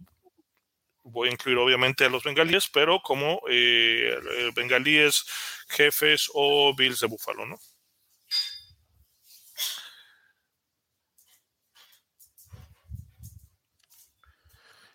[1.05, 4.19] voy a incluir obviamente a los bengalíes, pero como eh,
[4.55, 5.25] bengalíes,
[5.69, 7.59] jefes o Bills de Buffalo, ¿no?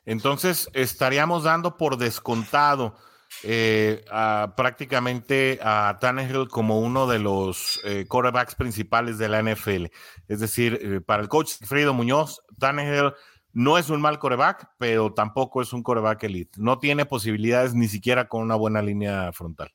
[0.05, 2.95] Entonces, estaríamos dando por descontado
[3.43, 4.03] eh,
[4.55, 9.87] prácticamente a Tannehill como uno de los eh, quarterbacks principales de la NFL.
[10.27, 13.13] Es decir, eh, para el coach Frido Muñoz, Tannehill
[13.51, 16.59] no es un mal quarterback, pero tampoco es un quarterback elite.
[16.61, 19.73] No tiene posibilidades ni siquiera con una buena línea frontal.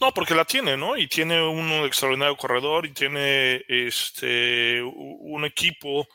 [0.00, 0.96] No, porque la tiene, ¿no?
[0.96, 6.08] Y tiene un extraordinario corredor y tiene este un equipo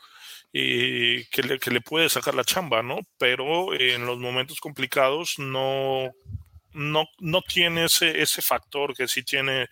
[0.52, 3.00] eh, que, le, que, le, puede sacar la chamba, ¿no?
[3.18, 6.10] Pero en los momentos complicados no,
[6.72, 9.68] no, no tiene ese, ese factor que sí tiene,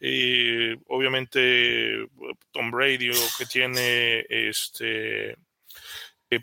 [0.00, 2.06] eh, obviamente,
[2.52, 5.36] Tom Brady o que tiene este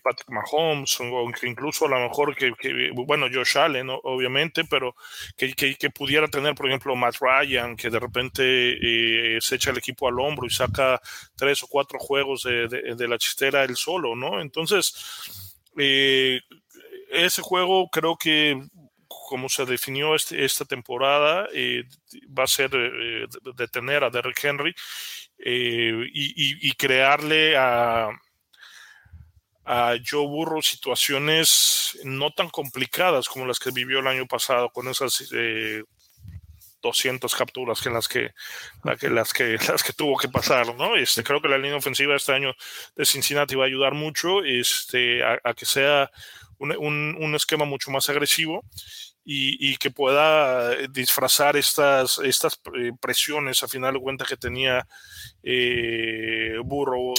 [0.02, 2.52] Patrick Mahomes, o incluso a lo mejor que,
[2.93, 4.95] bueno, Josh Allen, obviamente, pero
[5.38, 9.78] que, que, pudiera tener, por ejemplo, Matt Ryan, que de repente eh, se echa el
[9.78, 11.00] equipo al hombro y saca
[11.36, 14.41] tres o cuatro juegos de, la chistera él solo, ¿no?
[14.41, 16.41] Entonces, eh,
[17.12, 18.60] ese juego creo que
[19.08, 21.48] como se definió este, esta temporada,
[22.38, 22.69] va a ser
[23.56, 24.76] detener a Derrick Henry
[25.38, 28.10] y, crearle a,
[29.65, 34.88] a Joe Burrow situaciones no tan complicadas como las que vivió el año pasado con
[34.88, 35.28] esas
[36.82, 38.32] 200 eh, capturas que en las que,
[39.10, 40.95] las que las que tuvo que pasar, ¿no?
[40.95, 42.54] Este, creo que la línea ofensiva este año
[42.95, 46.12] de Cincinnati va a ayudar mucho este, a, que sea
[46.60, 48.63] un, esquema mucho más agresivo
[49.25, 54.88] y, que pueda disfrazar estas, estas eh, presiones a final de cuentas que tenía
[55.41, 57.15] eh, Burrow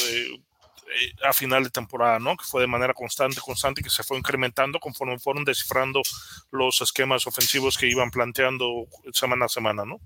[1.24, 2.36] a final de temporada, ¿no?
[2.36, 6.02] Que fue de manera constante, constante, que se fue incrementando conforme fueron descifrando
[6.50, 10.00] los esquemas ofensivos que iban planteando semana a semana, ¿no?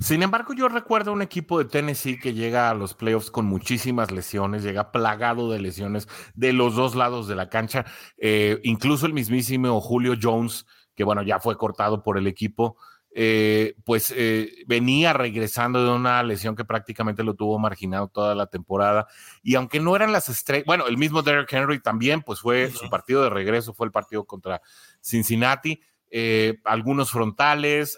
[0.00, 4.10] Sin embargo, yo recuerdo un equipo de Tennessee que llega a los playoffs con muchísimas
[4.10, 7.84] lesiones, llega plagado de lesiones de los dos lados de la cancha,
[8.16, 12.78] eh, incluso el mismísimo Julio Jones, que bueno, ya fue cortado por el equipo,
[13.12, 18.46] eh, pues eh, venía regresando de una lesión que prácticamente lo tuvo marginado toda la
[18.46, 19.06] temporada.
[19.42, 22.88] Y aunque no eran las estrellas, bueno, el mismo Derrick Henry también, pues fue su
[22.88, 24.62] partido de regreso, fue el partido contra
[25.00, 25.80] Cincinnati.
[26.12, 27.96] eh, algunos frontales,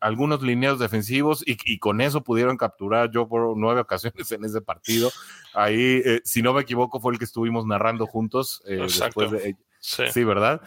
[0.00, 5.10] algunos lineos defensivos y, con eso pudieron capturar yo por nueve ocasiones en ese partido.
[5.52, 8.62] Ahí, eh, si no me equivoco, fue el que estuvimos narrando juntos.
[8.66, 10.24] Eh, después de, sí.
[10.24, 10.62] ¿verdad?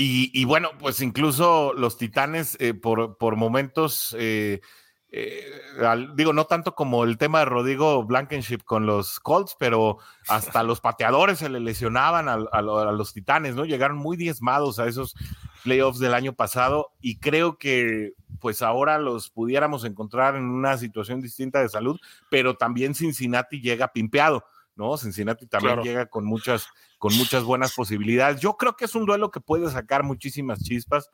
[0.00, 4.16] Em, y, bueno, pues incluso los Titanes por, por momentos
[5.10, 5.50] eh,
[6.14, 10.80] digo, no tanto como el tema de Rodrigo Blankenship con los Colts, pero hasta los
[10.80, 13.64] pateadores se le lesionaban a, los Titanes, ¿no?
[13.64, 15.14] Llegaron muy diezmados a esos
[15.64, 21.20] playoffs del año pasado y creo que pues ahora los pudiéramos encontrar en una situación
[21.22, 21.98] distinta de salud,
[22.30, 24.44] pero también Cincinnati llega pimpeado,
[24.76, 24.96] ¿no?
[24.98, 28.40] Cincinnati también llega con muchas, con muchas buenas posibilidades.
[28.40, 31.10] Yo creo que es un duelo que puede sacar muchísimas chispas.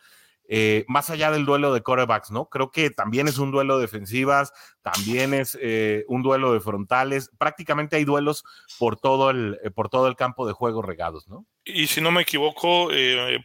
[0.47, 2.51] Eh, más allá del duelo de corebacks, ¿no?
[2.51, 7.31] Creo que también es un duelo de defensivas, también es eh, un duelo de frontales,
[7.39, 8.45] prácticamente hay duelos
[8.79, 11.47] por todo el, eh, por todo el campo de juego regados, ¿no?
[11.65, 12.91] Y si no me equivoco,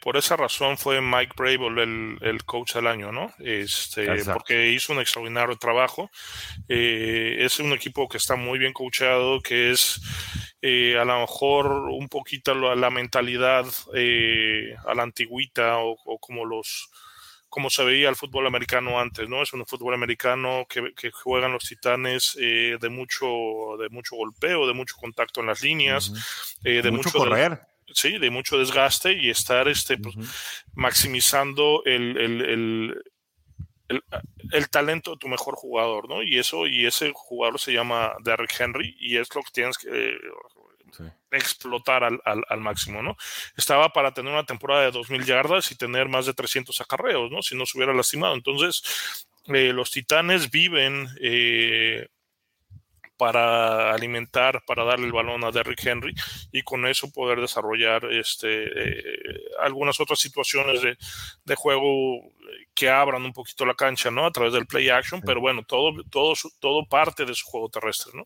[0.02, 3.32] por esa razón fue Mike Brable el, coach del año, ¿no?
[3.40, 6.12] Este, porque hizo un extraordinario trabajo.
[6.68, 10.02] es un equipo que está muy bien coachado, que es
[10.62, 16.90] a lo mejor un poquito la, mentalidad a la antigüita o como los
[17.50, 19.42] como se veía el fútbol americano antes, ¿no?
[19.42, 23.26] Es un fútbol americano que, juegan los titanes eh, de mucho
[23.80, 26.14] de mucho golpeo, de mucho contacto en las líneas,
[26.64, 27.60] eh, de mucho, correr.
[27.92, 30.16] sí, de mucho desgaste y estar este, pues,
[30.76, 32.42] maximizando el, el,
[33.88, 34.04] el,
[34.70, 36.24] talento de tu mejor jugador, ¿no?
[36.24, 40.18] Y eso, y ese jugador se llama Derrick Henry, y es lo que tienes que,
[41.32, 43.16] explotar al, al, máximo, ¿no?
[43.56, 47.42] Estaba para tener una temporada de 2.000 yardas y tener más de 300 acarreos, ¿no?
[47.42, 48.34] Si no se hubiera lastimado.
[48.34, 52.08] Entonces, eh, los titanes viven eh,
[53.20, 56.16] para alimentar, para darle el balón a Derrick Henry
[56.54, 60.98] y con eso poder desarrollar este, eh, algunas otras situaciones de,
[61.44, 62.32] de, juego
[62.74, 64.26] que abran un poquito la cancha, ¿no?
[64.26, 68.14] A través del play action, pero bueno, todo, todo, todo parte de su juego terrestre,
[68.16, 68.26] ¿no?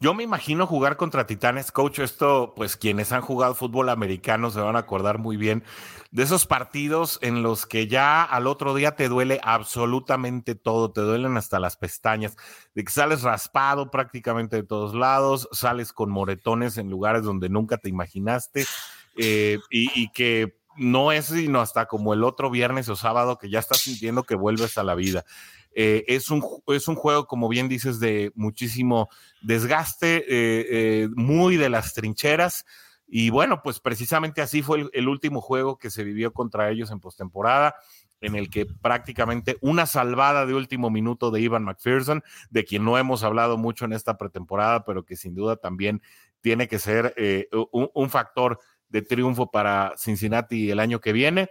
[0.00, 1.98] Yo me imagino jugar contra Titanes, coach.
[1.98, 5.64] Esto, pues quienes han jugado fútbol americano se van a acordar muy bien
[6.12, 11.00] de esos partidos en los que ya al otro día te duele absolutamente todo, te
[11.00, 12.36] duelen hasta las pestañas,
[12.74, 17.76] de que sales raspado prácticamente de todos lados, sales con moretones en lugares donde nunca
[17.76, 18.66] te imaginaste
[19.16, 23.58] eh, y que no es sino hasta como el otro viernes o sábado que ya
[23.58, 25.24] estás sintiendo que vuelves a la vida.
[25.80, 29.08] Eh, es, un, es un juego, como bien dices, de muchísimo
[29.42, 32.66] desgaste, eh, eh, muy de las trincheras.
[33.06, 37.00] Y bueno, pues precisamente así fue el, último juego que se vivió contra ellos en
[37.00, 37.76] postemporada,
[38.20, 42.98] en el que prácticamente una salvada de último minuto de Ivan McPherson, de quien no
[42.98, 46.02] hemos hablado mucho en esta pretemporada, pero que sin duda también
[46.40, 47.14] tiene que ser
[47.72, 51.48] un, factor de triunfo para Cincinnati el año que viene,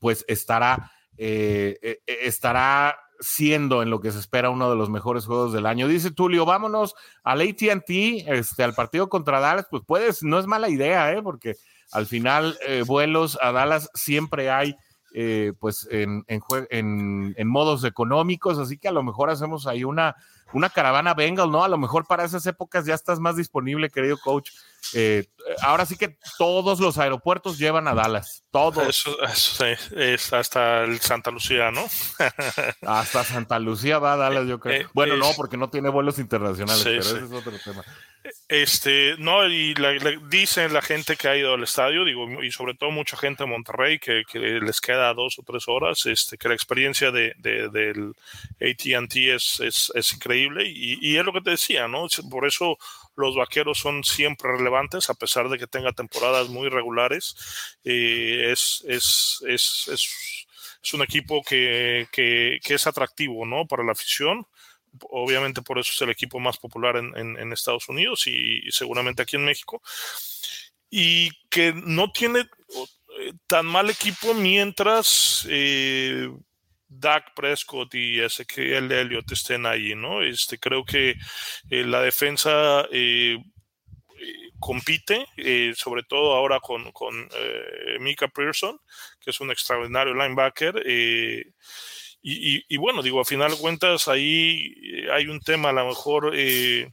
[0.00, 5.66] pues estará, estará siendo en lo que se espera uno de los mejores juegos del
[5.66, 5.88] año.
[5.88, 10.68] Dice Tulio, vámonos al ATT, este, al partido contra Dallas, pues puedes, no es mala
[10.68, 11.22] idea, ¿eh?
[11.22, 11.56] porque
[11.92, 14.76] al final eh, vuelos a Dallas siempre hay,
[15.14, 20.16] eh, pues en, en, en, modos económicos, así que a lo mejor hacemos ahí una,
[20.52, 21.64] una caravana Bengal, ¿no?
[21.64, 24.50] A lo mejor para esas épocas ya estás más disponible, querido coach.
[24.94, 25.26] Eh,
[25.62, 28.86] ahora sí que todos los aeropuertos llevan a Dallas, todos.
[28.88, 29.64] Eso,
[29.96, 31.84] es hasta el Santa Lucía, ¿no?
[32.86, 34.82] hasta Santa Lucía va a Dallas, yo creo.
[34.82, 37.84] Eh, bueno, no, porque no tiene vueles internacionales, pero ese es otro tema.
[38.48, 39.74] Este, no, y
[40.28, 43.50] dicen la gente que ha ido al estadio, digo, y sobre todo mucha gente de
[43.50, 48.14] Monterrey que, les queda dos o tres horas, este, que la experiencia de, del
[48.60, 52.06] ATT es, es, es, increíble, y, y, es lo que te decía, ¿no?
[52.30, 52.78] Por eso
[53.16, 57.36] los vaqueros son siempre relevantes, a pesar de que tenga temporadas muy regulares.
[57.84, 63.66] Eh, es, es, es, es, un equipo que, que, que, es atractivo ¿no?
[63.66, 64.46] para la afición.
[65.10, 69.36] Obviamente por eso es el equipo más popular en, en, Estados Unidos y, seguramente aquí
[69.36, 69.82] en México.
[70.88, 76.30] Y que no tiene eh, tan mal equipo mientras eh,
[76.88, 80.22] Dak Prescott y Ezequiel Elliott estén ahí, ¿no?
[80.22, 81.16] Este, creo que
[81.70, 85.26] eh, la defensa eh, eh, compite,
[85.76, 87.28] sobre todo ahora con, con
[88.00, 88.80] Mika Pearson,
[89.20, 90.82] que es un extraordinario linebacker.
[92.20, 94.74] Y, bueno, digo, a final de cuentas, ahí
[95.12, 96.92] hay un tema a lo mejor que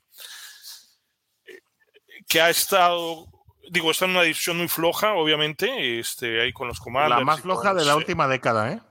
[2.41, 3.27] ha estado
[3.71, 7.17] digo, está en una división muy floja, obviamente, este, ahí con los comandos.
[7.17, 8.81] La más floja de la última década, ¿eh?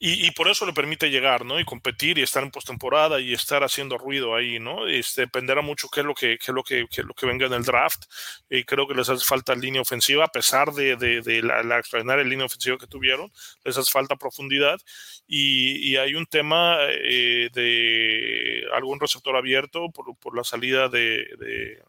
[0.00, 1.58] Y, por eso le permite llegar, ¿no?
[1.58, 4.86] Y competir y estar en postemporada y estar haciendo ruido ahí, ¿no?
[4.86, 7.26] Este, dependerá mucho qué es lo que, qué es lo que, qué es lo que
[7.26, 8.04] venga en el draft.
[8.48, 11.78] Y creo que les hace falta línea ofensiva, a pesar de, de, de la, la,
[11.78, 13.32] extraordinaria línea ofensiva que tuvieron,
[13.64, 14.78] les hace falta profundidad.
[15.26, 21.26] Y, y hay un tema eh, de algún receptor abierto por, por la salida de,
[21.38, 21.82] de,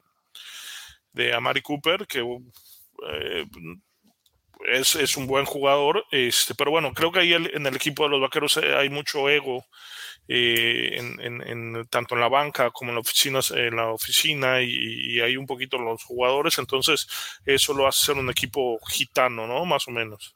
[1.14, 3.46] de Amari Cooper, que eh,
[4.68, 8.10] es, es, un buen jugador, este, pero bueno, creo que ahí en el equipo de
[8.10, 9.66] los vaqueros eh, hay mucho ego,
[10.28, 15.38] eh, en, tanto en la banca como en la oficina, en la oficina y, hay
[15.38, 17.08] un poquito los jugadores, entonces
[17.46, 19.66] eso lo hace ser un equipo gitano, ¿no?
[19.66, 20.36] Más o menos.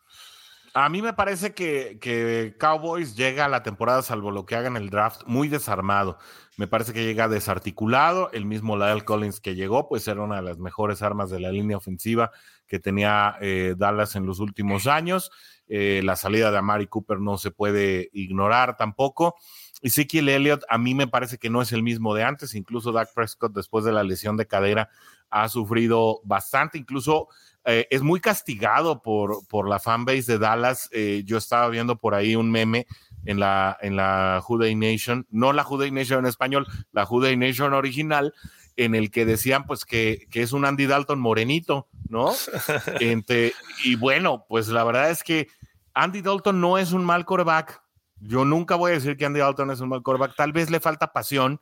[0.74, 4.68] A mí me parece que, que Cowboys llega a la temporada, salvo lo que haga
[4.68, 6.18] en el draft, muy desarmado.
[6.58, 8.32] Me parece que llega desarticulado.
[8.32, 11.52] El mismo Lyle Collins que llegó, pues era una de las mejores armas de la
[11.52, 12.32] línea ofensiva
[12.74, 15.30] que tenía eh, Dallas en los últimos años.
[15.68, 19.36] Eh, la salida de Amari Cooper no se puede ignorar tampoco.
[19.84, 22.56] Y Ezekiel Elliott a mí me parece que no es el mismo de antes.
[22.56, 24.90] Incluso Dak Prescott, después de la lesión de cadera,
[25.30, 26.80] ha sufrido bastante.
[26.80, 27.28] Incluso
[27.64, 30.90] eh, es muy castigado por, por la fanbase de Dallas.
[30.94, 32.88] Eh, yo estaba viendo por ahí un meme
[33.26, 37.74] en la, en la Juday Nation, no la Juday Nation en español, la Juday Nation
[37.74, 38.34] original,
[38.76, 42.32] en el que decían pues que, que es un Andy Dalton morenito, ¿no?
[43.00, 45.48] Entre, y bueno, pues la verdad es que
[45.94, 47.82] Andy Dalton no es un mal coreback.
[48.20, 50.36] Yo nunca voy a decir que Andy Dalton es un mal coreback.
[50.36, 51.62] Tal vez le falta pasión,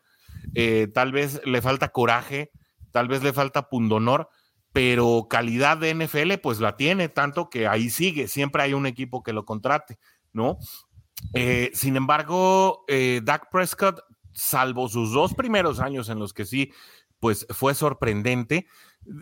[0.56, 2.52] eh, tal vez le falta coraje,
[2.92, 4.30] tal vez le falta pundonor,
[4.74, 9.24] pero calidad de NFL pues la tiene, tanto que ahí sigue, siempre hay un equipo
[9.24, 10.00] que lo contrate,
[10.34, 10.58] ¿no?
[11.34, 14.02] Eh, sin embargo, eh, Dak Prescott,
[14.34, 16.72] salvo sus dos primeros años en los que sí,
[17.20, 18.68] pues fue sorprendente,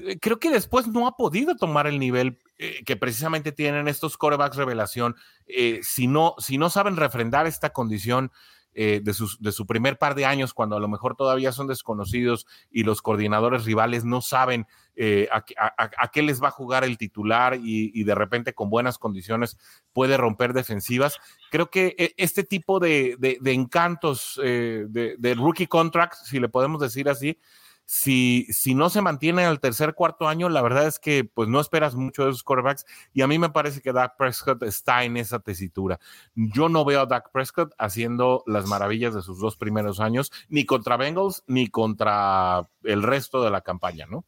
[0.06, 4.18] eh, creo que después no ha podido tomar el nivel eh, que precisamente tienen estos
[4.18, 5.16] corebacks revelación.
[5.48, 8.32] Eh, si, no, si no saben refrendar esta condición,
[8.74, 11.68] eh, de, sus, de, su primer par de años, cuando a lo mejor todavía son
[11.68, 14.68] desconocidos y los coordinadores rivales no saben
[15.02, 18.70] eh, a, a, a, qué les va a jugar el titular y, de repente con
[18.70, 19.58] buenas condiciones
[19.94, 21.20] puede romper defensivas.
[21.52, 26.50] Creo que eh, este tipo de, de, de encantos eh, de, rookie contract, si le
[26.50, 27.40] podemos decir así,
[27.92, 31.60] si, si no se mantiene al tercer, cuarto año, la verdad es que pues no
[31.60, 35.18] esperas mucho de esos quarterbacks y a mí me parece que Dak Prescott está en
[35.18, 36.00] esa tesitura.
[36.36, 40.68] Yo no veo a Dak Prescott haciendo las maravillas de sus dos primeros años, ni
[40.68, 44.24] contra Bengals, ni contra el resto de la campaña, ¿no?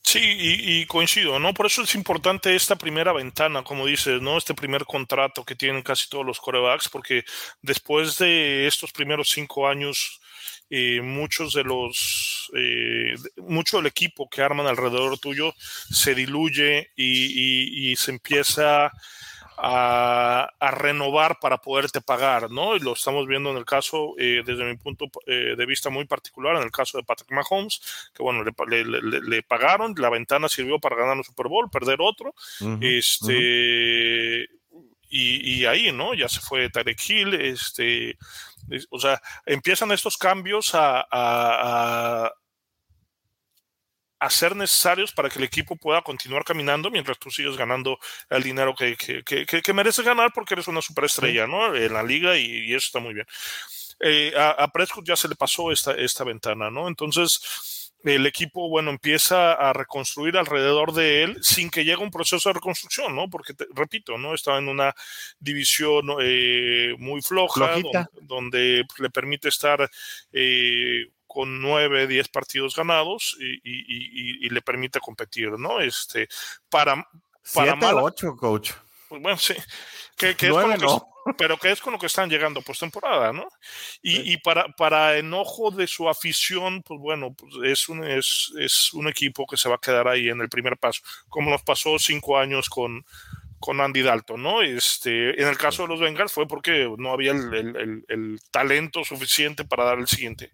[0.00, 1.52] Sí, y, y, coincido, ¿no?
[1.52, 4.38] Por eso es importante esta primera ventana, como dices, ¿no?
[4.38, 7.24] Este primer contrato que tienen casi todos los corebacks, porque
[7.60, 10.22] después de estos primeros cinco años
[10.70, 17.88] eh, muchos de los, eh, mucho del equipo que arman alrededor tuyo se diluye y,
[17.88, 18.90] y, y se empieza
[19.56, 22.76] a, a, renovar para poderte pagar, ¿no?
[22.76, 26.06] Y lo estamos viendo en el caso, eh, desde mi punto eh, de vista muy
[26.06, 27.80] particular, en el caso de Patrick Mahomes,
[28.14, 28.52] que bueno, le,
[28.84, 32.64] le, le, le pagaron, la ventana sirvió para ganar un Super Bowl, perder otro, uh
[32.64, 34.63] -huh, este, uh -huh.
[35.16, 36.12] Y, y, ahí, ¿no?
[36.14, 38.18] Ya se fue Tarek Hill, este,
[38.90, 42.32] o sea, empiezan estos cambios a, a,
[44.18, 47.96] a, ser necesarios para que el equipo pueda continuar caminando mientras tú sigues ganando
[48.28, 51.76] el dinero que, que, que, que mereces ganar porque eres una superestrella, ¿no?
[51.76, 53.26] En la liga y, y eso está muy bien.
[54.00, 56.88] Eh, a, a, Prescott ya se le pasó esta, esta ventana, ¿no?
[56.88, 62.48] Entonces, el equipo, bueno, empieza a reconstruir alrededor de él sin que llegue un proceso
[62.48, 63.28] de reconstrucción, ¿no?
[63.30, 64.34] Porque, te, repito, ¿no?
[64.34, 64.94] Estaba en una
[65.38, 69.90] división eh, muy floja, donde, donde, le permite estar
[70.32, 75.80] eh, con nueve, diez partidos ganados y, y, y, y, le permite competir, ¿no?
[75.80, 76.28] Este,
[76.68, 76.96] para...
[76.96, 78.72] para Siete, mala, ocho, coach.
[79.14, 79.54] Pues bueno, sí.
[80.48, 81.06] Nueve, no.
[81.24, 83.46] que, pero que es con lo que están llegando postemporada, ¿no?
[84.02, 84.22] Y, sí.
[84.24, 89.06] y, para, para enojo de su afición, pues bueno, pues es, un, es, es un
[89.06, 92.36] equipo que se va a quedar ahí en el primer paso, como nos pasó cinco
[92.36, 93.04] años con,
[93.60, 94.62] con Andy Dalton, ¿no?
[94.62, 98.40] Este, en el caso de los Bengals fue porque no había el, el, el, el
[98.50, 100.50] talento suficiente para dar el siguiente,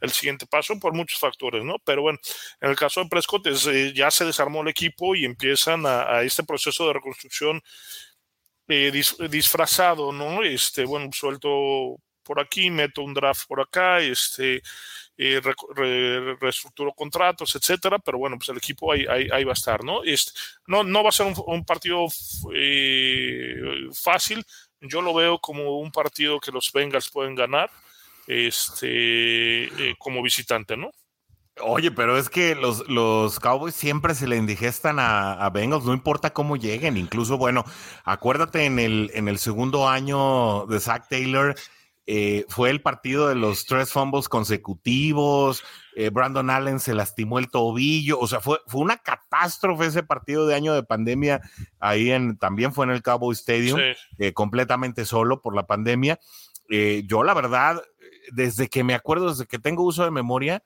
[0.00, 1.76] el siguiente paso por muchos factores, ¿no?
[1.84, 2.18] Pero bueno,
[2.60, 6.22] en el caso de Prescott es, eh, ya se desarmó el equipo y empiezan a,
[6.22, 7.62] este proceso de reconstrucción
[8.68, 10.42] eh, dis, disfrazado, ¿no?
[10.42, 14.62] Este, bueno, suelto por aquí, meto un draft por acá, este,
[15.16, 19.52] eh, re, re, reestructuro contratos, etcétera, pero bueno, pues el equipo ahí, ahí, ahí va
[19.52, 20.04] a estar, ¿no?
[20.04, 20.32] Este,
[20.66, 22.06] no, no va a ser un, un partido
[22.54, 23.56] eh,
[23.92, 24.44] fácil,
[24.80, 27.70] yo lo veo como un partido que los Bengals pueden ganar
[28.30, 30.90] este, eh, como visitante, ¿no?
[31.62, 35.92] Oye, pero es que los, los Cowboys siempre se le indigestan a, a, Bengals, no
[35.92, 36.96] importa cómo lleguen.
[36.96, 37.64] Incluso, bueno,
[38.04, 41.54] acuérdate en el, en el segundo año de Zach Taylor,
[42.06, 45.62] eh, fue el partido de los tres fumbles consecutivos.
[45.94, 48.18] Eh, Brandon Allen se lastimó el tobillo.
[48.18, 51.40] O sea, fue, fue una catástrofe ese partido de año de pandemia.
[51.78, 53.78] Ahí en, también fue en el Cowboy Stadium,
[54.18, 56.18] eh, completamente solo por la pandemia.
[56.68, 57.80] yo, la verdad,
[58.32, 60.62] desde que me acuerdo, desde que tengo uso de memoria,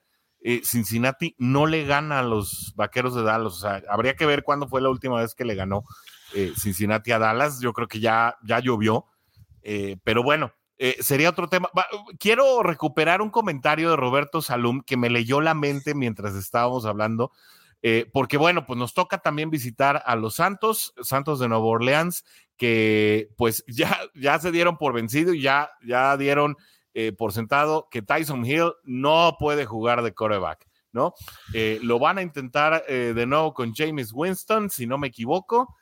[0.62, 3.54] Cincinnati no le gana a los vaqueros de Dallas.
[3.54, 5.84] O sea, habría que ver cuándo fue la última vez que le ganó
[6.58, 7.60] Cincinnati a Dallas.
[7.60, 9.06] Yo creo que ya, ya llovió.
[10.04, 11.70] pero bueno, eh, sería otro tema.
[12.18, 17.30] quiero recuperar un comentario de Roberto Salum que me leyó la mente mientras estábamos hablando,
[17.82, 22.24] eh, porque bueno, pues nos toca también visitar a los Santos, Santos de Nueva Orleans,
[22.56, 26.56] que pues ya, ya se dieron por vencido y ya, ya dieron
[26.94, 31.14] eh, por sentado que Tyson Hill no puede jugar de coreback, ¿no?
[31.82, 35.74] lo van a intentar de nuevo con James Winston, si no me equivoco.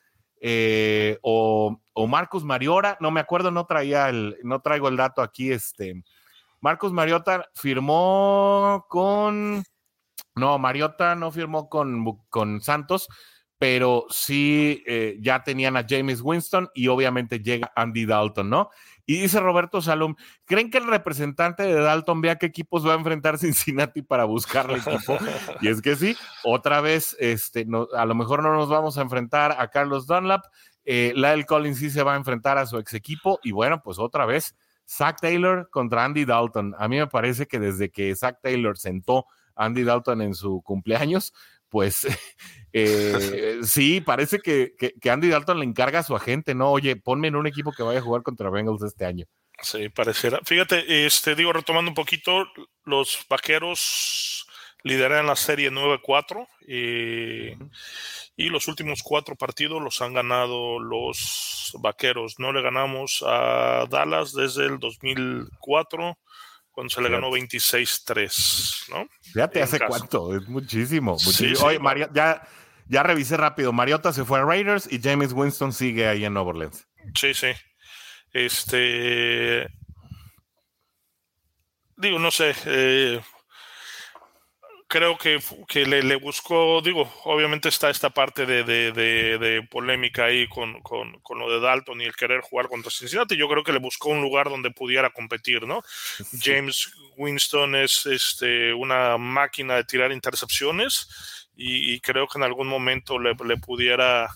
[0.45, 5.53] Eh, o, Marcus Mariota, no me acuerdo, no traía el, no traigo el dato aquí,
[5.53, 6.03] este,
[6.59, 9.63] Marcus Mariota firmó con,
[10.35, 13.07] no, Mariota no firmó con, con Santos,
[13.57, 18.69] pero sí eh, ya tenían a James Winston y obviamente llega Andy Dalton, ¿no?
[19.05, 22.97] Y dice Roberto Salom, ¿creen que el representante de Dalton vea qué equipos va a
[22.97, 25.17] enfrentar Cincinnati para buscarle equipo?
[25.61, 29.55] y es que sí, otra vez, este, a lo mejor no nos vamos a enfrentar
[29.59, 30.45] a Carlos Dunlap,
[30.85, 33.99] eh, Lyle Collins sí se va a enfrentar a su ex equipo y bueno, pues
[33.99, 34.55] otra vez,
[34.87, 36.75] Zach Taylor contra Andy Dalton.
[36.77, 39.25] A mí me parece que desde que Zach Taylor sentó
[39.55, 41.33] a Andy Dalton en su cumpleaños,
[41.73, 42.05] pues
[42.71, 44.75] eh, sí, parece que,
[45.09, 46.69] Andy Dalton le encarga a su agente, ¿no?
[46.69, 49.25] Oye, ponme en un equipo que vaya a jugar contra Bengals este año.
[49.59, 50.39] Sí, pareciera.
[50.45, 52.45] Fíjate, este, digo, retomando un poquito,
[52.83, 54.45] los vaqueros
[54.83, 57.57] lideran la serie 9-4 eh,
[58.35, 62.35] y los últimos cuatro partidos los han ganado los vaqueros.
[62.37, 66.17] No le ganamos a Dallas desde el 2004
[66.73, 69.07] cuando se le ganó 26-3, ¿no?
[69.21, 70.35] Fíjate, ¿hace cuánto?
[70.35, 71.17] Es muchísimo.
[71.63, 72.41] Oye, Mario, ya,
[72.87, 73.71] ya revisé rápido.
[73.71, 76.87] Mariota se fue a Raiders y James Winston sigue ahí en Orleans.
[77.15, 77.51] Sí, sí.
[78.33, 79.67] Este.
[81.95, 82.55] Digo, no sé.
[82.65, 83.21] Eh,
[84.93, 90.81] creo que, que le, buscó, digo, obviamente está esta parte de, de, polémica ahí con,
[90.83, 93.35] con, con, lo de Dalton y el querer jugar contra Cincinnati.
[93.35, 95.81] Yo creo que le buscó un lugar donde pudiera competir, ¿no?
[96.39, 103.17] James Winston es este, una máquina de tirar intercepciones y, creo que en algún momento
[103.17, 104.29] le, le pudiera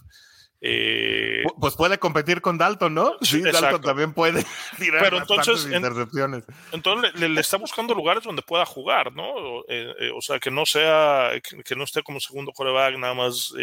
[0.60, 3.14] eh, pues puede competir con Dalton, ¿no?
[3.22, 4.44] Sí, Dalton también puede
[4.80, 6.46] tirar Pero entonces, intercepciones.
[6.72, 9.62] entonces le, está buscando lugares donde pueda jugar, ¿no?
[9.68, 11.30] Eh, eh, o sea, que no sea,
[11.64, 13.54] que, no esté como segundo coreback nada más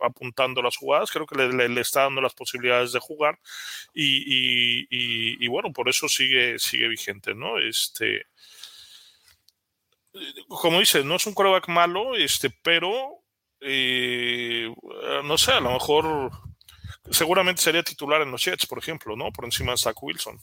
[0.00, 1.10] apuntando las jugadas.
[1.10, 3.38] Creo que le, está dando las posibilidades de jugar
[3.94, 7.58] y, y, bueno, por eso sigue, sigue vigente, ¿no?
[7.58, 8.26] Este,
[10.48, 13.22] como dices, no es un coreback malo, este, pero
[13.60, 14.72] eh,
[15.24, 16.30] no sé, a lo mejor
[17.10, 19.32] seguramente sería titular en los Jets, por ejemplo, ¿no?
[19.32, 20.38] Por encima de Zach Wilson.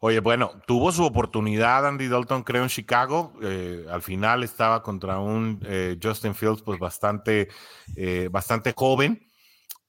[0.00, 3.32] Oye, bueno, tuvo su oportunidad Andy Dalton, creo, en Chicago.
[3.42, 7.48] Eh, al final estaba contra un eh, Justin Fields, pues bastante,
[8.30, 9.26] bastante joven.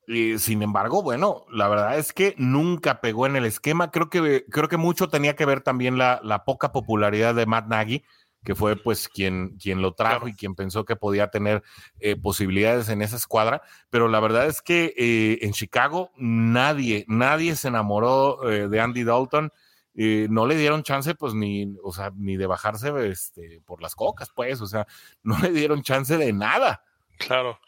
[0.07, 3.91] sin embargo, bueno, la verdad es que nunca pegó en el esquema.
[3.91, 7.67] Creo que, creo que mucho tenía que ver también la, la poca popularidad de Matt
[7.67, 8.03] Nagy
[8.43, 11.63] que fue pues quien, quien lo trajo y quien pensó que podía tener
[11.99, 17.55] eh, posibilidades en esa escuadra, pero la verdad es que eh, en Chicago nadie, nadie
[17.55, 19.51] se enamoró eh, de Andy Dalton.
[19.93, 24.29] no le dieron chance, pues, ni, o sea, ni de bajarse este, por las cocas,
[24.33, 24.87] pues, o sea,
[25.23, 26.83] no le dieron chance de nada.
[27.17, 27.59] Claro.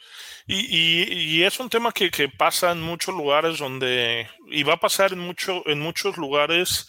[0.48, 4.80] Y, y, es un tema que, que, pasa en muchos lugares donde, y va a
[4.80, 6.88] pasar en, mucho, en muchos lugares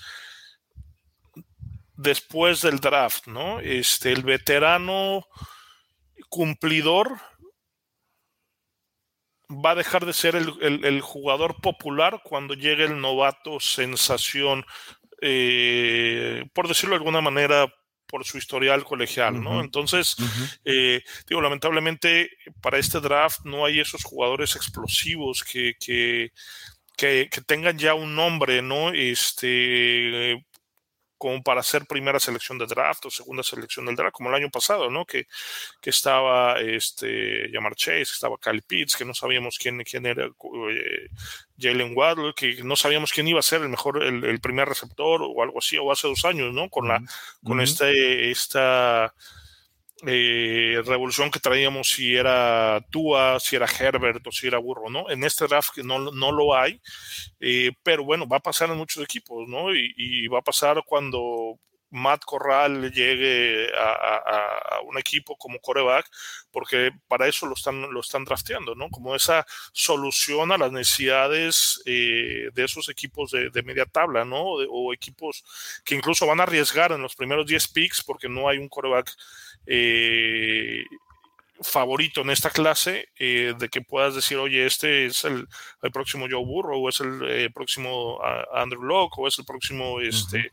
[2.03, 3.61] después del draft, ¿no?
[3.61, 5.27] Este, el veterano
[6.29, 7.19] cumplidor
[9.49, 14.65] va a dejar de ser el, jugador popular cuando llegue el novato sensación,
[15.21, 17.73] eh, por decirlo de alguna manera,
[18.07, 19.63] por su historial colegial, ¿no?
[19.63, 20.17] Entonces,
[20.67, 22.31] eh, digo, lamentablemente
[22.61, 26.33] para este draft no hay esos jugadores explosivos que, que,
[26.97, 28.91] que, que tengan ya un nombre, ¿no?
[28.91, 30.45] Este,
[31.23, 34.51] como para ser primera selección de draft o segunda selección del draft, como el año
[34.51, 35.07] pasado, ¿no?
[35.07, 35.29] Que,
[35.81, 40.25] que estaba este, Yamar Chase, que estaba Kyle Pitts, que no sabíamos quién, quién era
[40.27, 41.09] eh,
[41.57, 45.43] Jalen Waddle, que no sabíamos quién iba a ser el mejor, el, primer receptor o
[45.45, 46.69] algo así, o hace dos años, ¿no?
[46.69, 47.01] Con la,
[47.45, 49.15] con este, esta
[50.05, 55.09] eh, revolución que traíamos si era Tua, si era Herbert o si era Burro, ¿no?
[55.11, 56.81] En este draft no, no lo hay,
[57.41, 59.75] eh, pero bueno, va a pasar en muchos equipos, ¿no?
[59.75, 61.59] Y, va a pasar cuando
[61.93, 66.11] Matt Corral llegue a, un equipo como coreback,
[66.51, 68.89] porque para eso lo están, lo están drafteando, ¿no?
[68.89, 74.43] Como esa solución a las necesidades eh, de esos equipos de, media tabla, ¿no?
[74.43, 75.45] o equipos
[75.85, 79.15] que incluso van a arriesgar en los primeros 10 picks porque no hay un coreback
[79.67, 80.85] eh,
[81.61, 85.47] favorito en esta clase eh, de que puedas decir, oye, este es el,
[85.93, 88.21] próximo Joe Burrow, o es el próximo
[88.53, 90.51] Andrew Locke, o es el próximo este,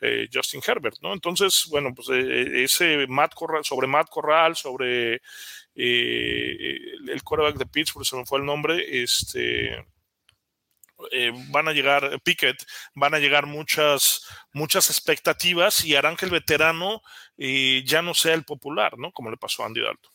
[0.00, 1.12] eh, Justin Herbert, ¿no?
[1.12, 5.20] Entonces, bueno, pues eh, eh, ese Matt Corral, sobre Matt Corral, sobre
[5.74, 9.86] el quarterback de Pittsburgh, se me fue el nombre, este...
[11.48, 17.02] van a llegar, Pickett, van a llegar muchas, muchas expectativas y harán que el veterano
[17.36, 19.12] ya no sea el popular, ¿no?
[19.12, 20.12] Como le pasó a Andy Dalton.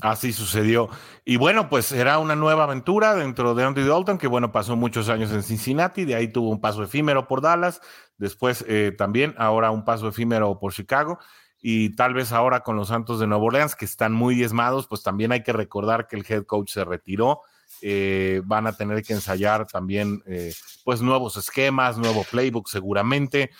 [0.00, 0.90] Así sucedió.
[1.24, 5.08] Y bueno, pues era una nueva aventura dentro de Andy Dalton, que bueno, pasó muchos
[5.08, 7.80] años en Cincinnati, de ahí tuvo un paso efímero por Dallas,
[8.18, 11.18] después eh, también ahora un paso efímero por Chicago,
[11.60, 15.02] y tal vez ahora con los Santos de Nueva Orleans, que están muy diezmados, pues
[15.02, 17.40] también hay que recordar que el head coach se retiró.
[17.80, 20.52] Eh, van a tener que ensayar también eh,
[20.84, 23.50] pues nuevos esquemas, nuevo playbook seguramente.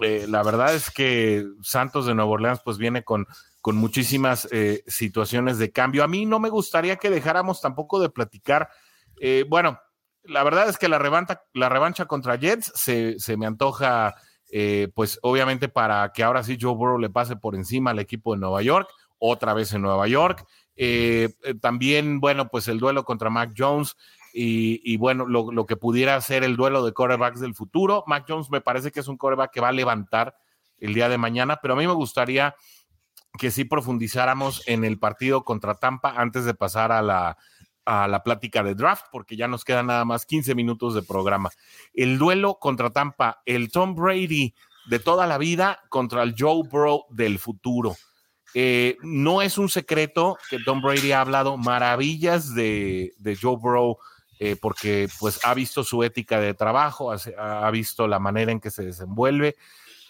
[0.00, 3.26] la verdad es que Santos de Nueva Orleans pues viene con
[3.60, 4.46] con muchísimas
[4.86, 6.04] situaciones de cambio.
[6.04, 8.68] A mí no me gustaría que dejáramos tampoco de platicar.
[9.48, 9.78] Bueno,
[10.24, 10.98] la verdad es que la,
[11.52, 14.14] la revancha contra Jets se, me antoja,
[14.50, 18.34] eh, pues obviamente para que ahora sí Joe Burrow le pase por encima al equipo
[18.34, 20.46] de Nueva York, otra vez en Nueva York.
[21.60, 23.96] también, bueno, pues el duelo contra Mac Jones
[24.36, 28.02] y, bueno, lo, lo, que pudiera ser el duelo de quarterbacks del futuro.
[28.08, 30.34] Mac Jones me parece que es un quarterback que va a levantar
[30.78, 32.56] el día de mañana, pero a mí me gustaría
[33.38, 37.36] que sí profundizáramos en el partido contra Tampa antes de pasar a la,
[37.84, 41.50] a la plática de draft, porque ya nos quedan nada más 15 minutos de programa.
[41.92, 44.54] El duelo contra Tampa, el Tom Brady
[44.86, 47.96] de toda la vida contra el Joe Burrow del futuro.
[48.54, 53.98] Eh, no es un secreto que Tom Brady ha hablado maravillas de, Joe Burrow,
[54.38, 58.70] eh, porque pues ha visto su ética de trabajo, ha, visto la manera en que
[58.70, 59.56] se desenvuelve.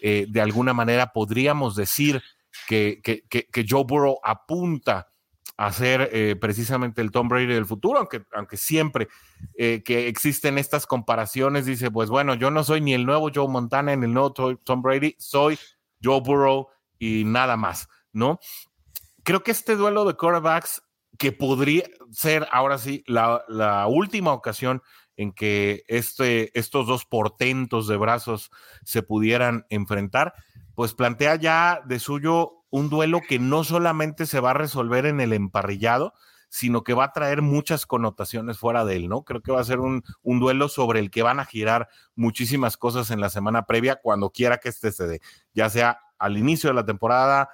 [0.00, 2.22] Eh, de alguna manera podríamos decir
[2.68, 5.08] que, que, Joe Burrow apunta
[5.56, 9.08] a ser eh, precisamente el Tom Brady del futuro, aunque, aunque siempre
[9.56, 13.48] eh, que existen estas comparaciones, dice, pues bueno, yo no soy ni el nuevo Joe
[13.48, 15.58] Montana ni el nuevo Tom Brady, soy
[16.02, 18.40] Joe Burrow y nada más, ¿no?
[19.22, 20.82] Creo que este duelo de quarterbacks,
[21.18, 24.82] que podría ser ahora sí la, la última ocasión
[25.16, 28.50] en que este, estos dos portentos de brazos
[28.84, 30.34] se pudieran enfrentar,
[30.74, 35.20] pues plantea ya de suyo un duelo que no solamente se va a resolver en
[35.20, 36.12] el emparrillado,
[36.48, 39.22] sino que va a traer muchas connotaciones fuera de él, ¿no?
[39.22, 43.12] Creo que va a ser un, duelo sobre el que van a girar muchísimas cosas
[43.12, 45.20] en la semana previa, cuando quiera que este se dé,
[45.52, 47.48] ya sea al inicio de la temporada,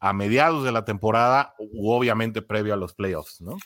[0.00, 3.56] a mediados de la temporada u obviamente previo a los playoffs, ¿no?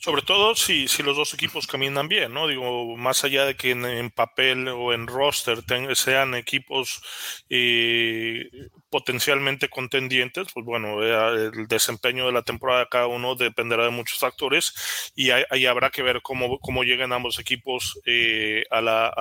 [0.00, 2.46] Sobre todo si, si los dos equipos caminan bien, ¿no?
[2.46, 5.58] Digo, más allá de que en, papel o en roster
[5.96, 7.02] sean equipos
[7.50, 8.48] eh,
[8.90, 13.90] potencialmente contendientes, pues bueno, eh, el desempeño de la temporada de cada uno dependerá de
[13.90, 19.12] muchos factores y ahí, habrá que ver cómo, cómo llegan ambos equipos eh, a, la,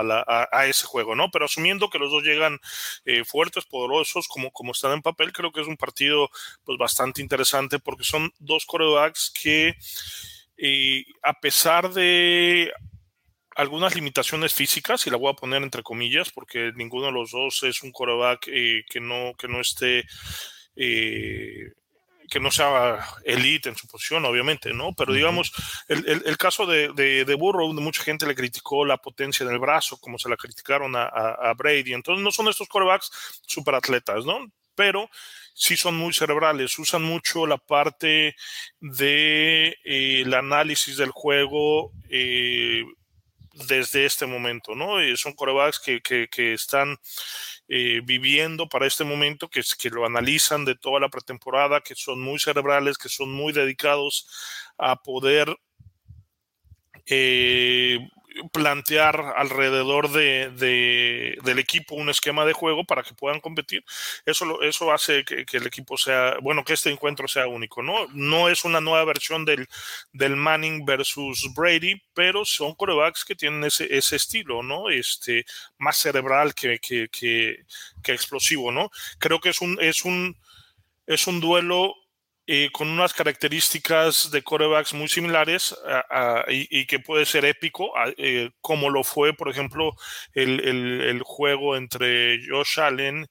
[0.51, 1.31] a, ese juego, ¿no?
[1.31, 2.59] Pero asumiendo que los dos llegan
[3.25, 6.29] fuertes, poderosos, como, como están en papel, creo que es un partido
[6.63, 9.75] pues bastante interesante porque son dos corebacks que
[10.57, 12.71] y a pesar de
[13.55, 17.63] algunas limitaciones físicas, y la voy a poner entre comillas, porque ninguno de los dos
[17.63, 20.05] es un coreback eh, que, no, que no esté,
[20.75, 21.71] eh,
[22.29, 24.93] que no sea elite en su posición, obviamente, ¿no?
[24.93, 25.51] Pero digamos,
[25.87, 29.99] el, caso de, de, de, Burrow, donde mucha gente le criticó la potencia del brazo,
[29.99, 34.23] como se la criticaron a, a, a Brady, entonces no son estos corebacks super atletas,
[34.23, 34.51] ¿no?
[34.77, 35.09] Pero
[35.55, 38.35] sí son muy cerebrales, usan mucho la parte
[38.79, 42.85] de eh, el análisis del juego eh,
[43.67, 45.01] desde este momento, ¿no?
[45.01, 46.95] Eh, son corebacks que, que, están
[47.67, 52.39] viviendo para este momento, que, que lo analizan de toda la pretemporada, que son muy
[52.39, 54.29] cerebrales, que son muy dedicados
[54.77, 55.57] a poder
[58.51, 63.83] plantear alrededor de, del equipo un esquema de juego para que puedan competir.
[64.25, 68.07] Eso, eso hace que, el equipo sea, bueno, que este encuentro sea único, ¿no?
[68.13, 69.67] No es una nueva versión del,
[70.13, 74.89] del Manning versus Brady, pero son corebacks que tienen ese, ese estilo, ¿no?
[74.89, 75.45] Este,
[75.77, 77.65] más cerebral que, que,
[78.05, 78.89] explosivo, ¿no?
[79.19, 80.37] Creo que es un, es un,
[81.05, 81.95] es un duelo
[82.49, 85.75] eh, con unas características de corebacks muy similares
[86.47, 89.91] y, que puede ser épico, eh, como lo fue, por ejemplo,
[90.33, 93.27] el, el, juego entre Josh Allen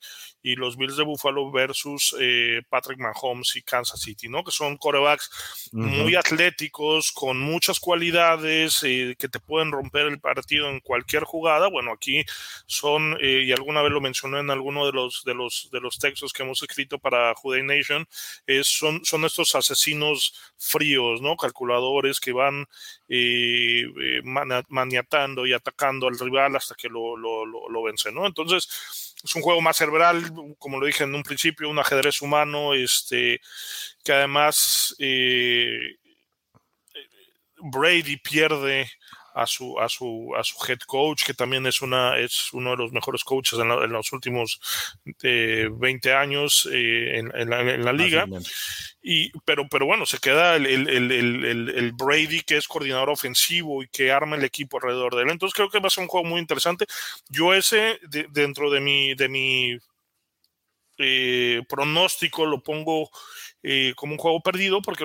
[0.46, 4.44] y los Bills de Buffalo versus eh, Patrick Mahomes y Kansas City, ¿no?
[4.44, 5.28] Que son corebacks
[5.72, 11.66] muy atléticos, con muchas cualidades, eh, que te pueden romper el partido en cualquier jugada.
[11.66, 12.24] Bueno, aquí
[12.66, 15.98] son, eh, y alguna vez lo mencioné en alguno de los, de los, de los
[15.98, 18.06] textos que hemos escrito para Juday Nation,
[18.62, 21.36] son, son estos asesinos fríos, ¿no?
[21.36, 22.68] Calculadores que van
[24.68, 28.26] maniatando y atacando al rival hasta que lo, lo, lo, lo vencen, ¿no?
[28.26, 32.74] Entonces, es un juego más cerebral, como lo dije en un principio, un ajedrez humano,
[32.74, 33.40] este,
[34.04, 35.78] que además eh,
[37.58, 38.90] Brady pierde
[39.36, 42.78] a su, a su, a su head coach, que también es, una, es uno de
[42.78, 44.58] los mejores coaches en, los últimos
[45.04, 47.50] 20 eh, años eh, en,
[47.84, 48.26] la, liga.
[49.02, 53.82] Y, pero, pero bueno, se queda el, el, el, el, Brady, que es coordinador ofensivo
[53.82, 55.30] y que arma el equipo alrededor de él.
[55.30, 56.86] Entonces creo que va a ser un juego muy interesante.
[57.28, 59.78] Yo ese, dentro de mi, de mi
[60.96, 63.10] eh, pronóstico, lo pongo
[63.68, 65.04] eh, como un juego perdido porque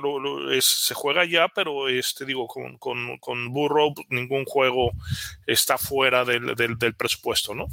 [0.62, 4.92] se juega ya, pero este, digo, con, con, con Burrow ningún juego
[5.48, 7.66] está fuera del, del, presupuesto, ¿no?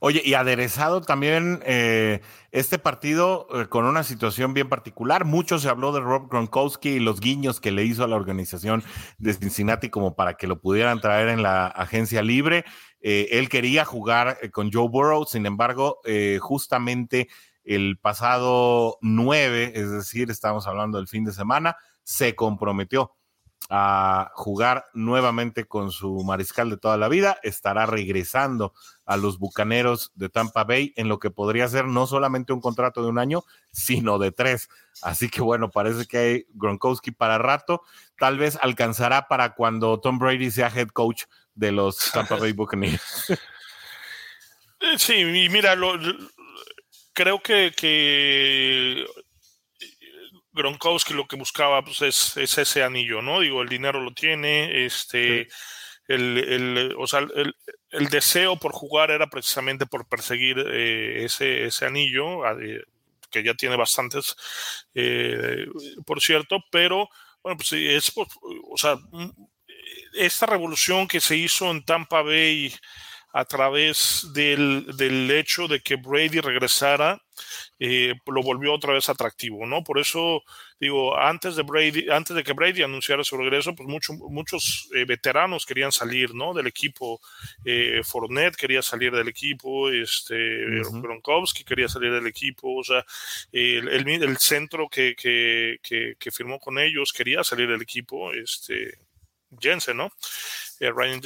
[0.00, 2.20] Oye, y aderezado también eh,
[2.52, 5.24] este partido eh, con una situación bien particular.
[5.24, 8.84] Mucho se habló de Rob Gronkowski y los guiños que le hizo a la organización
[9.16, 12.66] de Cincinnati como para que lo pudieran traer en la agencia libre.
[13.00, 16.00] él quería jugar con Joe Burrow, sin embargo,
[16.40, 17.28] justamente
[17.68, 23.12] el pasado 9, es decir, estamos hablando del fin de semana, se comprometió
[23.68, 28.72] a jugar nuevamente con su mariscal de toda la vida, estará regresando
[29.04, 33.02] a los Bucaneros de Tampa Bay en lo que podría ser no solamente un contrato
[33.02, 34.70] de un año, sino de tres.
[35.02, 37.82] Así que bueno, parece que hay Gronkowski para rato,
[38.16, 43.32] tal vez alcanzará para cuando Tom Brady sea head coach de los Tampa Bay Buccaneers.
[44.96, 45.98] Sí, y mira, lo,
[47.18, 49.04] creo que, que
[50.52, 53.40] Gronkowski lo que buscaba pues, es, ese anillo, ¿no?
[53.40, 55.48] Digo, el dinero lo tiene, este,
[56.06, 57.56] el, el, o sea, el,
[57.90, 62.84] el, deseo por jugar era precisamente por perseguir eh, ese, ese anillo, eh,
[63.32, 64.36] que ya tiene bastantes,
[64.94, 65.66] eh,
[66.06, 67.08] por cierto, pero,
[67.42, 69.30] bueno, pues es, o sea, mm,
[70.14, 72.72] esta revolución que se hizo en Tampa Bay
[73.32, 77.22] a través del, del hecho de que Brady regresara,
[77.78, 79.84] eh, lo volvió otra vez atractivo, ¿no?
[79.84, 80.42] Por eso
[80.80, 85.04] digo, antes de Brady, antes de que Brady anunciara su regreso, pues mucho, muchos eh,
[85.04, 86.54] veteranos querían salir, ¿no?
[86.54, 87.20] Del equipo.
[87.64, 90.36] Eh, Fournette quería salir del equipo, este,
[90.90, 93.04] Gronkowski quería salir del equipo, o sea,
[93.52, 98.98] el, el, centro que, que, que, que, firmó con ellos quería salir del equipo, este,
[99.60, 100.12] Jensen, ¿no?
[100.80, 101.20] Eh, Ryan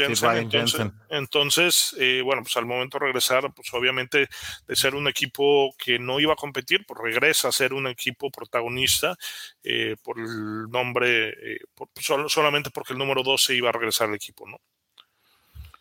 [0.50, 0.92] Jensen.
[1.10, 4.28] entonces, eh, bueno, pues al momento de regresar, pues obviamente
[4.66, 8.30] de ser un equipo que no iba a competir, pues regresa a ser un equipo
[8.30, 9.14] protagonista
[9.62, 11.58] eh, por el nombre,
[11.98, 14.58] solamente porque el número 12 iba a regresar al equipo, ¿no?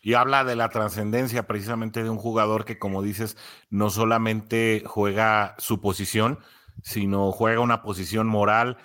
[0.02, 3.36] Y habla de la trascendencia precisamente de un jugador que, como dices,
[3.70, 6.40] no solamente juega su posición,
[6.82, 8.78] sino juega una posición moral,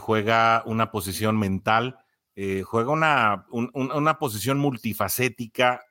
[0.00, 1.98] juega una posición mental,
[2.42, 5.82] eh, juega una, una, posición multifacética,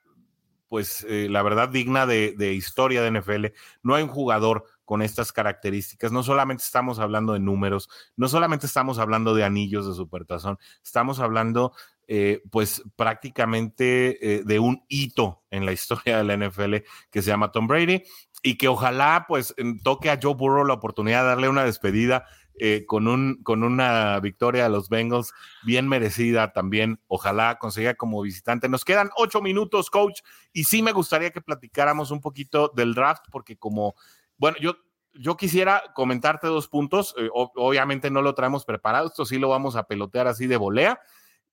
[0.67, 3.45] pues eh, la verdad digna de, historia de NFL.
[3.83, 6.11] No hay un jugador con estas características.
[6.11, 11.19] No solamente estamos hablando de números, no solamente estamos hablando de anillos de supertazón, estamos
[11.19, 11.71] hablando
[12.07, 16.77] eh, pues prácticamente de un hito en la historia de la NFL
[17.11, 18.01] que se llama Tom Brady
[18.41, 22.25] y que ojalá pues toque a Joe Burrow la oportunidad de darle una despedida
[22.59, 25.33] eh, con, un, con una victoria de los Bengals
[25.63, 26.99] bien merecida también.
[27.07, 28.69] Ojalá consiga como visitante.
[28.69, 30.21] Nos quedan ocho minutos, coach,
[30.53, 33.95] y sí me gustaría que platicáramos un poquito del draft, porque como,
[34.37, 34.75] bueno, yo,
[35.13, 37.15] yo quisiera comentarte dos puntos.
[37.17, 40.99] Eh, obviamente no lo traemos preparado, esto sí lo vamos a pelotear así de volea.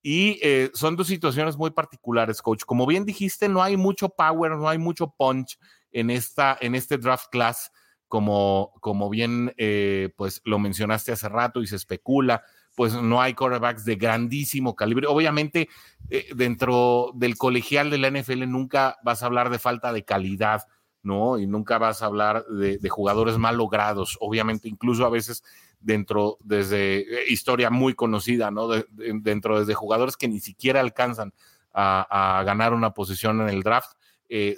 [0.03, 2.65] Y eh, son dos situaciones muy particulares, coach.
[2.65, 5.59] Como bien dijiste, no hay mucho power, no hay mucho punch
[5.91, 7.73] en, esta, en este draft class
[8.09, 12.43] como, como bien eh, pues lo mencionaste hace rato y se especula,
[12.75, 15.07] pues no hay quarterbacks de grandísimo calibre.
[15.07, 15.69] Obviamente,
[16.11, 20.63] eh, dentro del colegial de la NFL nunca vas a hablar de falta de calidad,
[21.03, 21.39] ¿no?
[21.39, 24.17] Y nunca vas a hablar de, jugadores mal logrados.
[24.21, 25.43] Obviamente, incluso a veces
[25.81, 28.69] dentro, desde eh, historia muy conocida, ¿no?
[28.69, 31.33] dentro desde jugadores que ni siquiera alcanzan
[31.73, 33.93] a, ganar una posición en el draft,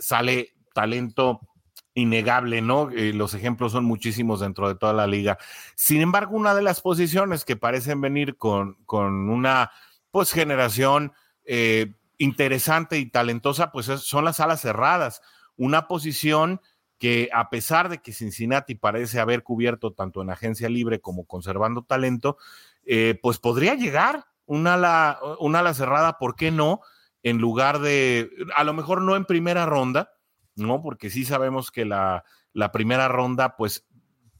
[0.00, 1.40] sale talento
[1.98, 2.90] innegable, ¿no?
[2.90, 5.38] Eh, los ejemplos son muchísimos dentro de toda la liga.
[5.74, 9.70] Sin embargo, una de las posiciones que parecen venir con, con una
[10.10, 11.12] pues generación
[11.44, 15.22] eh, interesante y talentosa, pues son las alas cerradas.
[15.56, 16.60] Una posición
[16.98, 21.82] que a pesar de que Cincinnati parece haber cubierto tanto en agencia libre como conservando
[21.82, 22.38] talento,
[22.84, 26.80] eh, pues podría llegar una una ala cerrada, ¿por qué no?
[27.22, 30.12] En lugar de, a lo mejor no en primera ronda,
[30.58, 30.82] ¿no?
[30.82, 33.86] Porque sí sabemos que la, la primera ronda, pues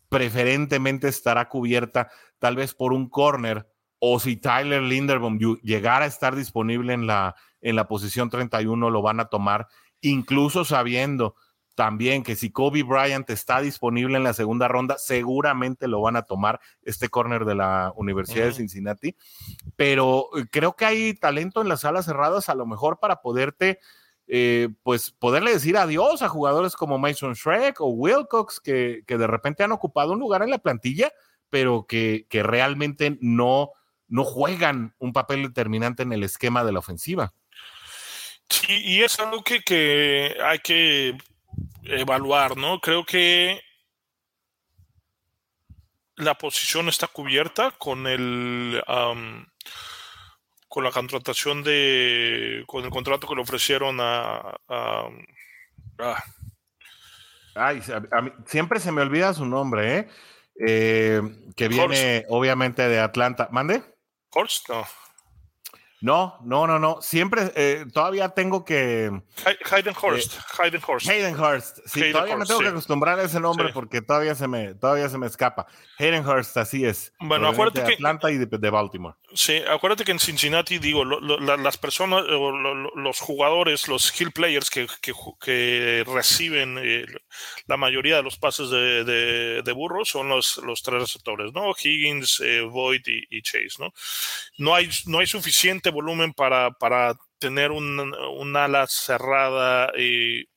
[0.09, 6.37] preferentemente estará cubierta tal vez por un corner o si Tyler Linderbaum llegara a estar
[6.37, 9.67] disponible en la, en la posición 31, lo van a tomar,
[10.01, 11.35] incluso sabiendo
[11.75, 16.23] también que si Kobe Bryant está disponible en la segunda ronda, seguramente lo van a
[16.23, 19.15] tomar este corner de la Universidad de Cincinnati.
[19.77, 23.79] Pero eh, creo que hay talento en las salas cerradas, a lo mejor para poderte,
[24.31, 29.27] eh, pues poderle decir adiós a jugadores como Mason Shrek o Wilcox, que, que, de
[29.27, 31.11] repente han ocupado un lugar en la plantilla,
[31.49, 33.71] pero que, que realmente no,
[34.07, 37.33] no juegan un papel determinante en el esquema de la ofensiva.
[38.51, 41.17] Sí, y es algo que, que hay que
[41.85, 42.81] evaluar, ¿no?
[42.81, 43.61] Creo que
[46.17, 48.83] la posición está cubierta con el
[50.79, 54.61] con la contratación de con el contrato que le ofrecieron a,
[57.57, 57.83] Ay,
[58.47, 60.09] siempre se me olvida su nombre, ¿eh?
[60.65, 61.21] eh
[61.57, 63.49] que viene obviamente de Atlanta.
[63.51, 63.83] ¿Mande?
[64.31, 64.87] Horst, no.
[66.01, 67.03] No, no, no, no.
[67.03, 69.11] Siempre, eh, todavía tengo que.
[69.71, 70.35] Hayden Horst.
[70.35, 71.09] Eh, Hayden Horst.
[71.09, 71.79] Hayden Horst.
[71.87, 75.19] Sí, todavía me tengo que acostumbrar a ese nombre porque todavía se me, todavía se
[75.19, 75.67] me escapa.
[75.99, 77.13] Hayden Hurst, así es.
[77.19, 79.17] Bueno, acuérdate de Atlanta y de, Baltimore.
[79.35, 86.79] Sí, acuérdate que en Cincinnati, digo, las personas, los jugadores, los skill players que, reciben
[86.83, 87.05] eh,
[87.67, 89.05] la mayoría de los pases de,
[89.63, 91.75] de, burros son los, tres receptores, ¿no?
[91.79, 93.93] Higgins, Void y, Chase, ¿no?
[94.57, 96.71] No hay, suficiente volumen para,
[97.39, 100.49] tener un, ala cerrada y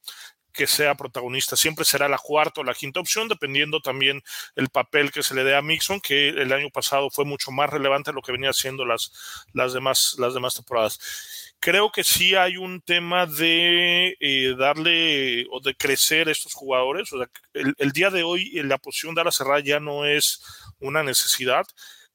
[0.52, 1.56] que sea protagonista.
[1.56, 4.22] Siempre será la cuarta o la quinta opción, dependiendo también
[4.56, 7.70] el papel que se le dé a Mixon, que el año pasado fue mucho más
[7.70, 9.12] relevante de lo que venía haciendo las,
[9.54, 11.54] las, demás, las demás temporadas.
[11.60, 17.12] Creo que sí hay un tema de eh, darle o de crecer estos jugadores.
[17.14, 20.41] O sea, el, el, día de hoy la posición de ala cerrada ya no es
[20.80, 21.66] una necesidad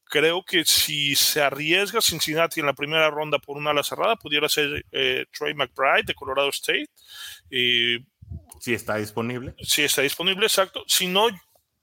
[0.09, 4.49] creo que si se arriesga Cincinnati en la primera ronda por una ala cerrada, pudiera
[4.49, 6.89] ser eh, Trey McBride de Colorado State.
[8.59, 9.55] Si está disponible.
[9.59, 10.83] Si está disponible, exacto.
[10.87, 11.27] Si no,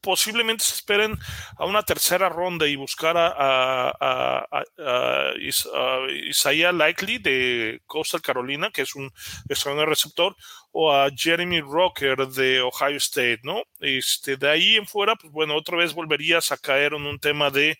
[0.04, 1.18] posiblemente se esperen
[1.56, 3.32] a una tercera ronda y buscar a,
[3.98, 5.32] a,
[6.28, 9.10] Isaiah Likely de Coastal Carolina, que es un
[9.48, 10.36] extraordinario receptor,
[10.76, 13.62] o a Jeremy Rocker de Ohio State, ¿no?
[13.78, 17.48] Este, de ahí en fuera, pues bueno, otra vez volverías a caer en un tema
[17.48, 17.78] de,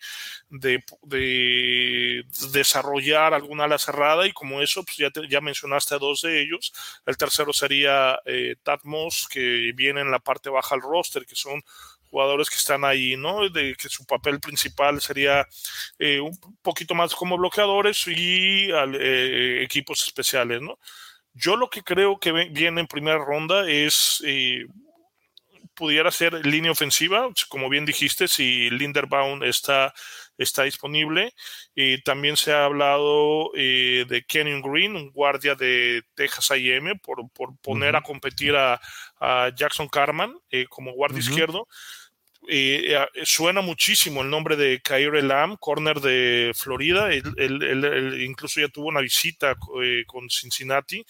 [0.49, 2.23] de,
[2.53, 6.71] desarrollar alguna ala cerrada y como eso, pues ya, ya mencionaste a dos de ellos.
[7.05, 11.61] El tercero sería eh, Moss, que viene en la parte baja del roster, que son
[12.09, 13.49] jugadores que están ahí, ¿no?
[13.49, 15.45] De que su papel principal sería
[15.99, 20.79] eh, un poquito más como bloqueadores y eh, equipos especiales, ¿no?
[21.35, 24.65] Yo lo que creo que viene en primera ronda es eh,
[25.75, 29.93] pudiera ser línea ofensiva, como bien dijiste, si Linderbaum está,
[30.37, 31.33] está disponible.
[31.75, 37.57] Y también se ha hablado de Kenyon Green, un guardia de Texas AM, por, por
[37.57, 38.79] poner a competir a,
[39.55, 40.37] Jackson Carman
[40.69, 41.67] como guardia izquierdo.
[42.47, 47.11] Eh, suena muchísimo el nombre de Kyrie Lamb, corner de Florida.
[47.11, 51.03] Él, incluso ya tuvo una visita eh, con Cincinnati.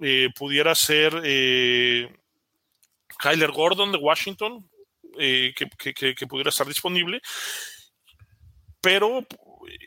[0.00, 1.12] Eh, pudiera ser
[3.18, 4.68] Kyler Gordon de Washington,
[5.16, 7.20] que, pudiera estar disponible.
[8.80, 9.26] Pero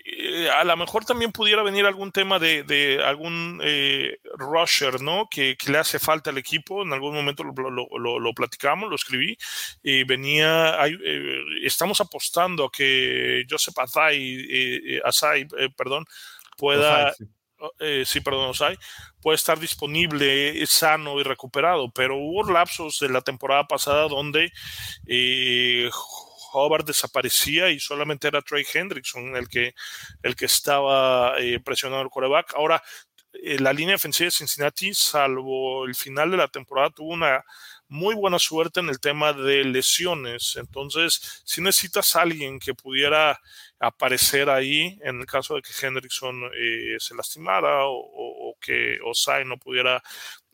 [0.06, 5.28] eh, a lo mejor también pudiera venir algún tema de, algún eh, rusher, ¿no?
[5.30, 6.84] Que, le hace falta al equipo.
[6.84, 9.38] En algún momento lo, platicamos, lo escribí.
[9.84, 16.06] Y venía, eh, estamos apostando a que Joseph Asai, perdón,
[16.58, 17.14] pueda...
[18.06, 18.22] sí.
[18.22, 18.78] perdón, Osai,
[19.22, 24.52] puede estar disponible sano y recuperado, pero hubo lapsos de la temporada pasada donde
[26.52, 29.74] Hobart desaparecía y solamente era Trey Hendrickson el que,
[30.24, 32.54] el que estaba eh, presionando el coreback.
[32.56, 32.82] Ahora,
[33.34, 37.44] eh, la línea defensiva de Cincinnati, salvo el final de la temporada, tuvo una
[37.92, 40.56] muy buena suerte en el tema de lesiones.
[40.56, 43.42] Entonces, si necesitas alguien que pudiera
[43.80, 49.58] aparecer ahí en el caso de que Hendrickson eh, se lastimara o, que Osai no
[49.58, 50.02] pudiera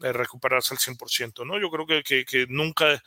[0.01, 1.59] eh, recuperarse al 100%, ¿no?
[1.59, 3.03] Yo creo que, que, nunca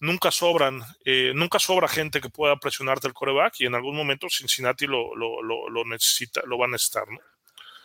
[0.00, 4.28] nunca sobran, eh, nunca sobra gente que pueda presionarte el coreback y en algún momento
[4.30, 7.18] Cincinnati lo, lo, lo, necesita, lo va a necesitar, ¿no?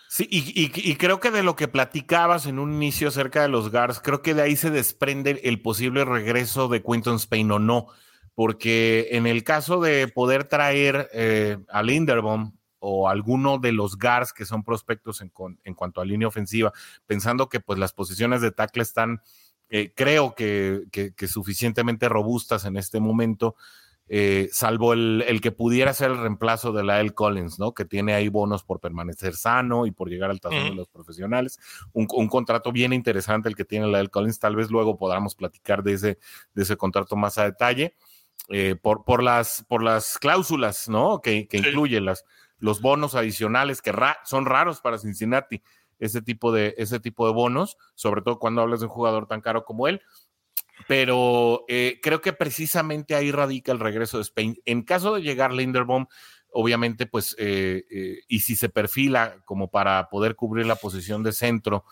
[0.09, 4.01] Sí, y, creo que de lo que platicabas en un inicio acerca de los Guards,
[4.01, 7.88] creo que de ahí se desprende el posible regreso de Quinton Spain o no,
[8.36, 14.34] porque en el caso de poder traer eh, a Linderbaum o alguno de los Guards
[14.34, 15.32] que son prospectos en,
[15.64, 16.74] en, cuanto a línea ofensiva,
[17.05, 19.22] pensando que pues las posiciones de tackle están,
[19.72, 23.55] eh, creo que, que suficientemente robustas en este momento,
[24.13, 27.11] eh, salvo el, que pudiera ser el reemplazo de la L.
[27.11, 27.74] Collins, ¿no?
[27.74, 31.57] Que tiene ahí bonos por permanecer sano y por llegar al tazón de los profesionales.
[31.93, 34.09] Un, contrato bien interesante el que tiene la L.
[34.09, 34.38] Collins.
[34.38, 36.19] Tal vez luego podamos platicar de ese,
[36.53, 37.95] de ese contrato más a detalle.
[38.49, 41.22] Eh, por, por, las, por las cláusulas, ¿no?
[41.22, 42.26] Que, que incluye las,
[42.57, 43.93] los bonos adicionales que
[44.26, 45.61] son raros para Cincinnati,
[46.01, 49.39] ese tipo, de, ese tipo de bonos, sobre todo cuando hablas de un jugador tan
[49.39, 50.01] caro como él
[50.87, 54.57] pero eh, creo que precisamente ahí radica el regreso de Spain.
[54.65, 56.07] En caso de llegar Linderbaum,
[56.51, 61.33] obviamente, pues, eh, eh, y si se perfila como para poder cubrir la posición de
[61.33, 61.85] centro,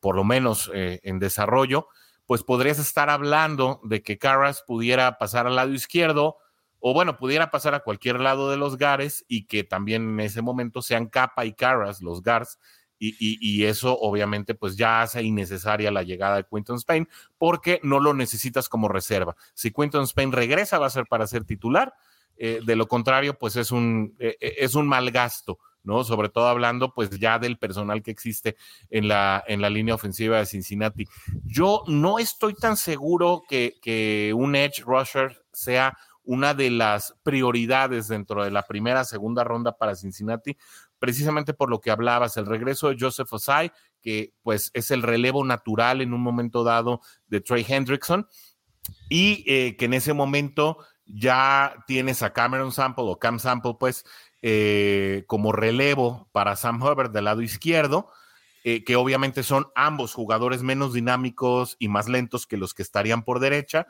[0.00, 1.88] por lo menos en desarrollo,
[2.26, 6.36] pues podrías estar hablando de que Carras pudiera pasar al lado izquierdo,
[6.78, 10.42] o bueno, pudiera pasar a cualquier lado de los Gares y que también en ese
[10.42, 12.58] momento sean Capa y Carras los Gars
[13.00, 18.12] y, eso obviamente pues ya hace innecesaria la llegada de Quinton Spain porque no lo
[18.12, 19.36] necesitas como reserva.
[19.54, 21.94] Si Quinton Spain regresa va a ser para ser titular,
[22.36, 25.58] eh, de lo contrario pues es un, eh, eh, es un mal gasto.
[25.82, 26.04] ¿no?
[26.04, 28.56] Sobre todo hablando pues ya del personal que existe
[28.90, 31.08] en la, en la línea ofensiva de Cincinnati.
[31.46, 38.08] Yo no estoy tan seguro que, que un edge rusher sea una de las prioridades
[38.08, 40.56] dentro de la primera, segunda ronda para Cincinnati,
[41.00, 45.44] precisamente por lo que hablabas, el regreso de Joseph Osai, que pues es el relevo
[45.44, 48.28] natural en un momento dado de Trey Hendrickson,
[49.08, 54.04] y eh, que en ese momento ya tienes a Cameron Sample o Cam Sample, pues,
[54.42, 58.10] eh, como relevo para Sam Hubbard del lado izquierdo,
[58.62, 63.24] eh, que obviamente son ambos jugadores menos dinámicos y más lentos que los que estarían
[63.24, 63.86] por derecha,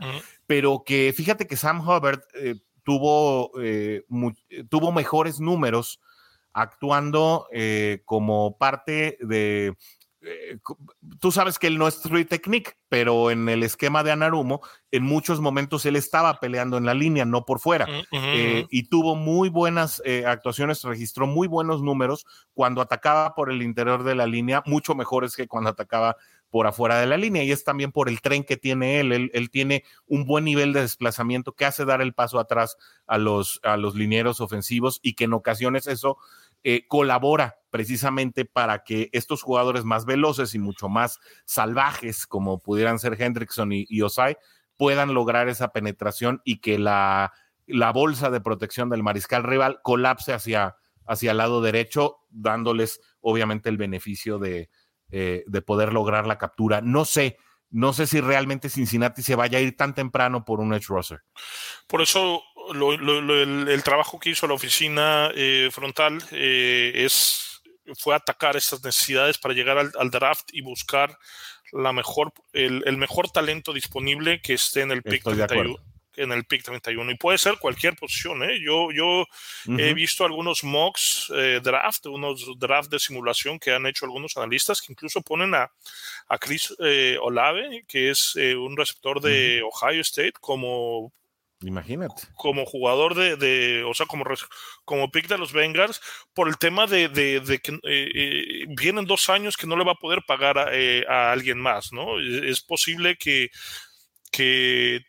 [0.46, 2.20] pero que fíjate que Sam Hubbard
[2.84, 3.50] tuvo,
[4.68, 6.00] tuvo mejores números
[6.52, 9.74] actuando eh, como parte de...
[10.22, 10.58] Eh,
[11.18, 15.02] tú sabes que él no es Three Technique, pero en el esquema de Anarumo, en
[15.02, 17.86] muchos momentos él estaba peleando en la línea, no por fuera.
[17.86, 23.62] Mm, eh, y tuvo muy buenas actuaciones, registró muy buenos números cuando atacaba por el
[23.62, 26.16] interior de la línea, mucho mejores que cuando atacaba
[26.50, 29.30] por afuera de la línea y es también por el tren que tiene él.
[29.32, 29.50] él.
[29.50, 32.76] tiene un buen nivel de desplazamiento que hace dar el paso atrás
[33.06, 36.18] a los, a los linieros ofensivos y que en ocasiones eso
[36.62, 42.98] eh, colabora precisamente para que estos jugadores más veloces y mucho más salvajes como pudieran
[42.98, 44.36] ser Hendrickson y, Osai
[44.76, 47.32] puedan lograr esa penetración y que la,
[47.66, 50.76] la bolsa de protección del mariscal rival colapse hacia,
[51.06, 54.68] hacia el lado derecho, dándoles obviamente el beneficio de,
[55.10, 56.80] eh, de poder lograr la captura.
[56.80, 57.36] No sé,
[57.70, 61.20] no sé si realmente Cincinnati se vaya a ir tan temprano por un edge rusher.
[61.86, 62.42] Por eso
[62.72, 67.46] el, trabajo que hizo la oficina eh, frontal eh, es
[67.98, 71.18] fue atacar estas necesidades para llegar al, draft y buscar
[71.72, 75.24] la mejor el, mejor talento disponible que esté en el pick
[76.16, 78.42] en el pick 31 y puede ser cualquier posición.
[78.42, 78.58] ¿eh?
[78.64, 79.26] Yo, yo
[79.78, 84.80] he visto algunos mocks eh, draft, unos draft de simulación que han hecho algunos analistas
[84.80, 85.70] que incluso ponen a,
[86.28, 91.12] a Chris eh, Olave, que es eh, un receptor de Ohio State, como
[91.62, 92.22] Imagínate.
[92.36, 94.24] Como jugador de, de, o sea, como,
[94.86, 96.00] como pick de los Bengals,
[96.32, 97.78] por el tema de, de, que
[98.68, 100.70] vienen dos años que no le va a poder pagar a,
[101.06, 102.18] a alguien más, ¿no?
[102.18, 103.50] Es posible que,
[104.32, 105.02] que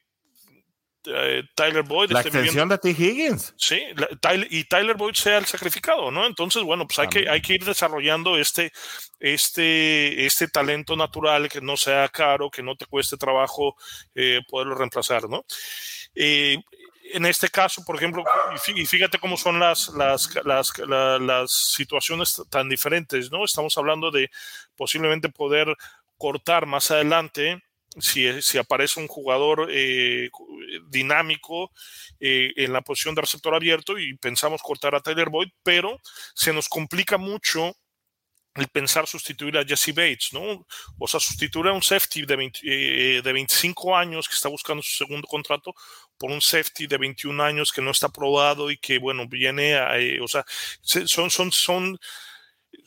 [1.05, 2.11] eh, Tyler Boyd.
[2.11, 2.89] La extensión de T.
[2.89, 3.53] Higgins.
[3.57, 3.81] Sí,
[4.49, 6.25] y Tyler Boyd sea el sacrificado, ¿no?
[6.25, 8.71] Entonces, bueno, pues hay que, hay que ir desarrollando este,
[9.19, 13.75] este, este talento natural que no sea caro, que no te cueste trabajo
[14.15, 15.45] eh, poderlo reemplazar, ¿no?
[16.15, 16.57] Eh,
[17.13, 18.23] en este caso, por ejemplo,
[18.73, 23.43] y fíjate cómo son las, las, las, las, situaciones tan diferentes, ¿no?
[23.43, 24.29] Estamos hablando de
[24.75, 25.75] posiblemente poder
[26.17, 27.61] cortar más adelante
[27.99, 30.29] si, si, aparece un jugador eh,
[30.87, 31.71] dinámico
[32.19, 35.99] eh, en la posición de receptor abierto y pensamos cortar a Tyler Boyd, pero
[36.33, 37.75] se nos complica mucho
[38.55, 40.65] el pensar sustituir a Jesse Bates, ¿no?
[40.99, 44.91] O sea, sustituir a un safety de, eh, de 25 años que está buscando su
[44.91, 45.73] segundo contrato
[46.17, 49.97] por un safety de 21 años que no está aprobado y que, bueno, viene a,
[49.97, 50.45] eh, o sea,
[50.81, 51.99] son, son, son,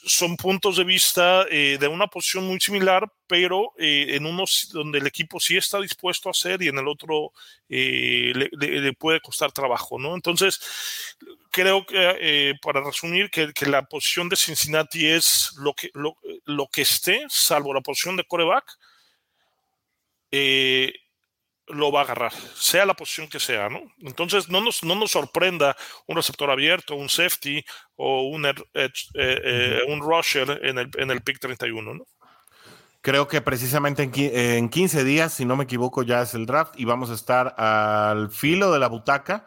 [0.06, 5.06] son puntos de vista eh, de una posición muy similar, pero en uno donde el
[5.06, 7.32] equipo sí está dispuesto a hacer y en el otro
[7.68, 10.14] le, le, puede costar trabajo, ¿no?
[10.14, 10.60] Entonces,
[11.54, 16.82] creo que, eh, para resumir, que, la posición de Cincinnati es lo que, lo, que
[16.82, 18.64] esté, salvo la posición de coreback,
[20.32, 20.92] eh,
[21.68, 23.80] lo va a agarrar, sea la posición que sea, ¿no?
[24.00, 27.64] Entonces, no nos, no nos sorprenda un receptor abierto, un safety
[27.96, 32.04] o un, eh, un rusher en el, en el pick 31, ¿no?
[33.00, 36.74] Creo que precisamente en, en 15 días, si no me equivoco, ya es el draft
[36.78, 39.46] y vamos a estar al filo de la butaca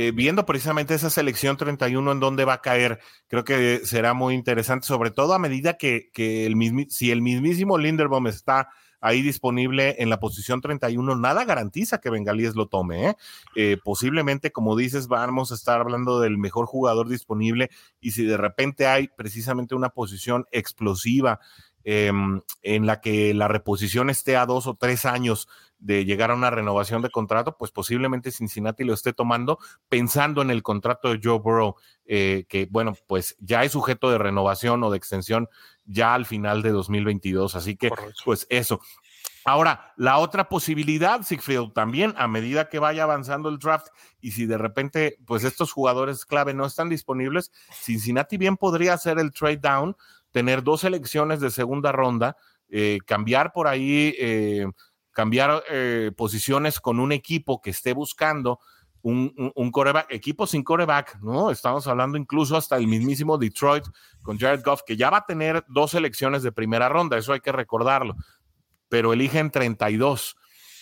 [0.00, 4.32] eh, viendo precisamente esa selección 31 en dónde va a caer, creo que será muy
[4.32, 8.68] interesante, sobre todo a medida que, el si el mismísimo Linderbaum está
[9.00, 13.10] ahí disponible en la posición 31, nada garantiza que Bengalíes lo tome.
[13.10, 13.16] ¿eh?
[13.56, 17.70] Eh, posiblemente, como dices, vamos a estar hablando del mejor jugador disponible
[18.00, 21.40] y si de repente hay precisamente una posición explosiva
[21.84, 26.34] em, en la que la reposición esté a dos o tres años de llegar a
[26.34, 31.20] una renovación de contrato, pues posiblemente Cincinnati lo esté tomando pensando en el contrato de
[31.22, 35.48] Joe Burrow, eh, que bueno, pues ya es sujeto de renovación o de extensión
[35.88, 37.56] ya al final de 2022.
[37.56, 37.90] Así que,
[38.24, 38.80] pues eso.
[39.44, 43.86] Ahora, la otra posibilidad, Sigfried, también a medida que vaya avanzando el draft
[44.20, 49.18] y si de repente, pues estos jugadores clave no están disponibles, Cincinnati bien podría hacer
[49.18, 49.96] el trade down,
[50.32, 52.36] tener dos elecciones de segunda ronda,
[52.68, 54.66] eh, cambiar por ahí eh,
[55.18, 58.60] cambiar eh, posiciones con un equipo que esté buscando
[59.02, 61.50] un, un, coreback, equipo sin coreback, ¿no?
[61.50, 63.84] Estamos hablando incluso hasta el mismísimo Detroit
[64.22, 67.40] con Jared Goff, que ya va a tener dos elecciones de primera ronda, eso hay
[67.40, 68.16] que recordarlo,
[68.88, 70.36] pero eligen 32.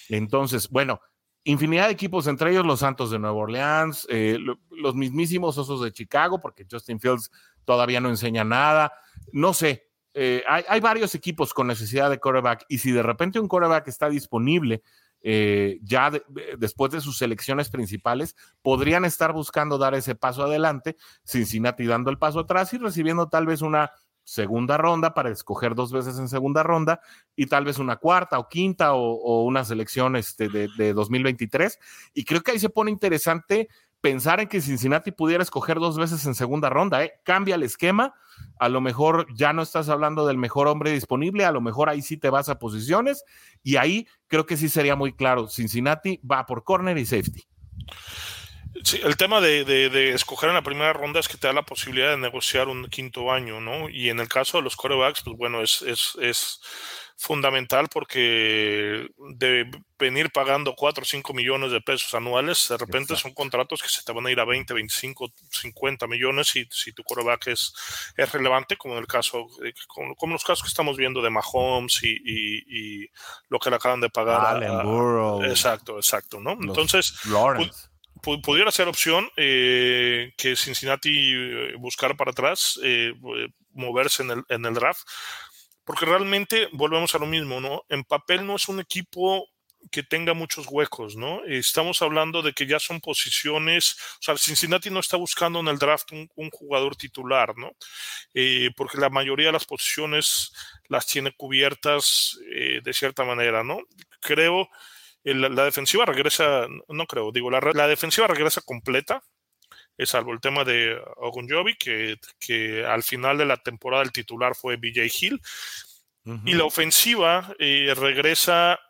[0.09, 1.01] Entonces, bueno,
[1.45, 4.39] infinidad de equipos, entre ellos los Santos de Nueva Orleans, eh,
[4.71, 7.31] los mismísimos Osos de Chicago, porque Justin Fields
[7.65, 8.93] todavía no enseña nada.
[9.33, 9.87] No sé,
[10.19, 14.09] eh, hay, varios equipos con necesidad de coreback y si de repente un coreback está
[14.09, 14.83] disponible
[15.23, 16.11] eh, ya
[16.59, 22.19] después de sus selecciones principales, podrían estar buscando dar ese paso adelante, Cincinnati dando el
[22.19, 23.91] paso atrás y recibiendo tal vez una
[24.27, 27.01] segunda ronda para escoger dos veces en segunda ronda
[27.37, 31.79] y tal vez una cuarta o quinta o, una selección este, de, de 2023.
[32.13, 33.69] Y creo que ahí se pone interesante
[34.07, 37.15] pensar en que Cincinnati pudiera escoger dos veces en segunda ronda, ¿eh?
[37.25, 38.15] cambia el esquema,
[38.61, 42.03] a lo mejor ya no estás hablando del mejor hombre disponible, a lo mejor ahí
[42.03, 43.25] sí te vas a posiciones
[43.65, 47.49] y ahí creo que sí sería muy claro, Cincinnati va por corner y safety.
[48.85, 52.11] Sí, el tema de, escoger en la primera ronda es que te da la posibilidad
[52.11, 53.89] de negociar un quinto año, ¿no?
[53.89, 56.61] Y en el caso de los corebacks, pues bueno, es, es
[57.17, 63.33] fundamental porque de venir pagando 4 o 5 millones de pesos anuales, de repente son
[63.33, 67.03] contratos que se te van a ir a 20, 25, 50 millones si, si tu
[67.03, 67.73] coreback es,
[68.17, 69.47] es relevante, como en el caso,
[69.89, 73.11] como, como, los casos que estamos viendo de Mahomes y, y,
[73.49, 74.63] lo que le acaban de pagar.
[75.45, 76.53] exacto, exacto, ¿no?
[76.53, 77.15] Entonces,
[78.43, 83.15] pudiera ser opción eh, que Cincinnati eh, buscara para atrás, eh,
[83.73, 85.07] moverse en el, en el draft
[85.87, 87.85] porque realmente volvemos a lo mismo, ¿no?
[87.89, 89.49] En papel no es un equipo
[89.93, 91.45] que tenga muchos huecos, ¿no?
[91.45, 95.79] Estamos hablando de que ya son posiciones, o sea, Cincinnati no está buscando en el
[95.79, 97.71] draft un, jugador titular, ¿no?
[98.35, 100.53] Eh, porque la mayoría de las posiciones
[100.89, 103.79] las tiene cubiertas eh, de cierta manera, ¿no?
[104.21, 104.69] Creo,
[105.23, 109.23] la, la, defensiva regresa, no creo, digo, la, la defensiva regresa completa,
[110.05, 114.77] salvo el tema de Ogunjobi, que, que al final de la temporada el titular fue
[114.77, 115.41] BJ Hill.
[116.45, 118.81] Y la ofensiva eh, regresa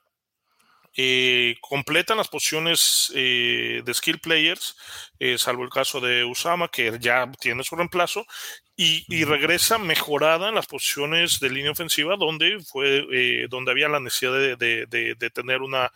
[0.97, 4.75] eh, completan las posiciones eh, de skill players,
[5.37, 8.25] salvo el caso de Usama, que ya tiene su reemplazo,
[8.75, 14.57] y, regresa mejorada en las posiciones de línea ofensiva, donde fue donde había la necesidad
[14.57, 15.93] de, de tener una eh,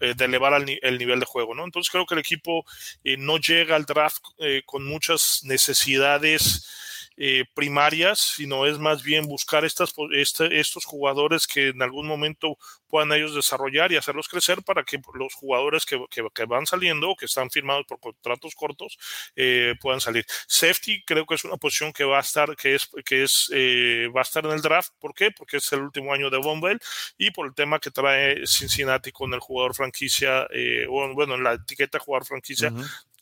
[0.00, 1.64] de elevar el, nivel de juego, ¿no?
[1.64, 2.64] Entonces creo que el equipo
[3.04, 6.68] eh, no llega al draft eh, con muchas necesidades
[7.16, 12.58] eh, primarias, sino es más bien buscar estas, este, estos jugadores que en algún momento
[12.88, 15.98] puedan ellos desarrollar y hacerlos crecer para que los jugadores que,
[16.46, 18.98] van saliendo o que están firmados por contratos cortos
[19.34, 20.26] eh, puedan salir.
[20.46, 24.08] Safety creo que es una posición que va a estar, que es, que es, eh,
[24.14, 24.90] va a estar en el draft.
[24.98, 25.30] ¿Por qué?
[25.30, 26.80] Porque es el último año de Bombell
[27.16, 30.46] y por el tema que trae Cincinnati con el jugador franquicia,
[30.90, 32.72] o bueno, en la etiqueta jugador franquicia,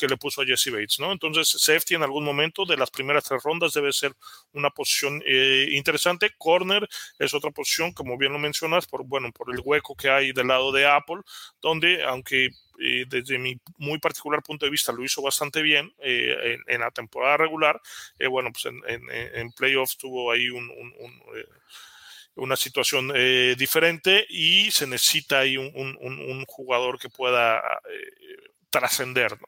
[0.04, 1.12] que le puso a Jesse Bates, ¿no?
[1.12, 4.12] Entonces, safety en algún momento de las primeras tres rondas debe ser
[4.52, 6.30] una posición eh, interesante.
[6.36, 6.86] Corner
[7.18, 10.48] es otra posición, como bien lo mencionas, por, bueno, por el hueco que hay del
[10.48, 11.22] lado de Apple,
[11.62, 12.50] donde, aunque
[12.80, 16.90] eh, desde mi muy particular punto de vista lo hizo bastante bien eh, en, la
[16.90, 17.80] temporada regular,
[18.28, 20.70] bueno, pues en, en, playoffs tuvo ahí un,
[22.34, 23.10] una situación
[23.56, 27.62] diferente y se necesita ahí un, un jugador que pueda
[28.70, 29.38] trascender.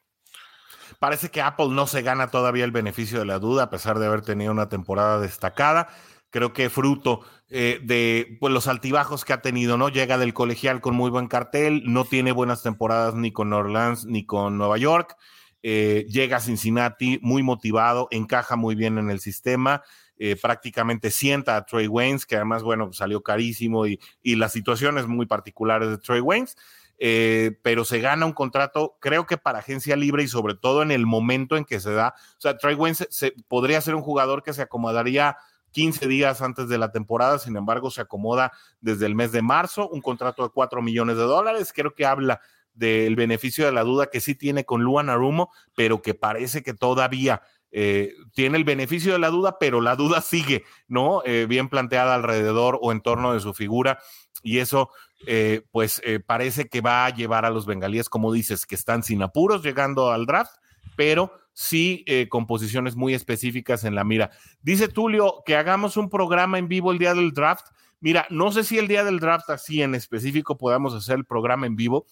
[0.99, 4.07] Parece que Apple no se gana todavía el beneficio de la duda, a pesar de
[4.07, 5.89] haber tenido una temporada destacada.
[6.29, 9.89] Creo que fruto eh, de pues, los altibajos que ha tenido, ¿no?
[9.89, 14.25] Llega del colegial con muy buen cartel, no tiene buenas temporadas ni con Orleans ni
[14.25, 15.15] con Nueva York.
[15.63, 19.83] Eh, llega a Cincinnati muy motivado, encaja muy bien en el sistema.
[20.17, 25.05] Eh, prácticamente sienta a Trey Waynes, que además, bueno, salió carísimo y, y las situaciones
[25.05, 26.57] muy particulares de Trey Waynes.
[26.99, 30.91] Eh, pero se gana un contrato, creo que para agencia libre y sobre todo en
[30.91, 32.15] el momento en que se da.
[32.37, 35.37] O sea, Trey Wayne se, podría ser un jugador que se acomodaría
[35.71, 39.87] 15 días antes de la temporada, sin embargo, se acomoda desde el mes de marzo,
[39.89, 41.71] un contrato de 4 millones de dólares.
[41.73, 42.41] Creo que habla
[42.73, 46.73] del beneficio de la duda que sí tiene con Luan Arumo, pero que parece que
[46.73, 47.41] todavía
[47.71, 51.21] eh, tiene el beneficio de la duda, pero la duda sigue, ¿no?
[51.25, 53.99] Eh, bien planteada alrededor o en torno de su figura.
[54.43, 54.89] Y eso
[55.25, 59.03] eh, pues eh, parece que va a llevar a los bengalíes, como dices, que están
[59.03, 60.51] sin apuros llegando al draft,
[60.95, 64.29] pero sí eh, con posiciones muy específicas en la mira.
[64.61, 67.67] Dice Tulio que hagamos un programa en vivo el día del draft.
[67.99, 71.65] Mira, no sé si el día del draft así en específico podamos hacer el programa
[71.65, 72.05] en vivo,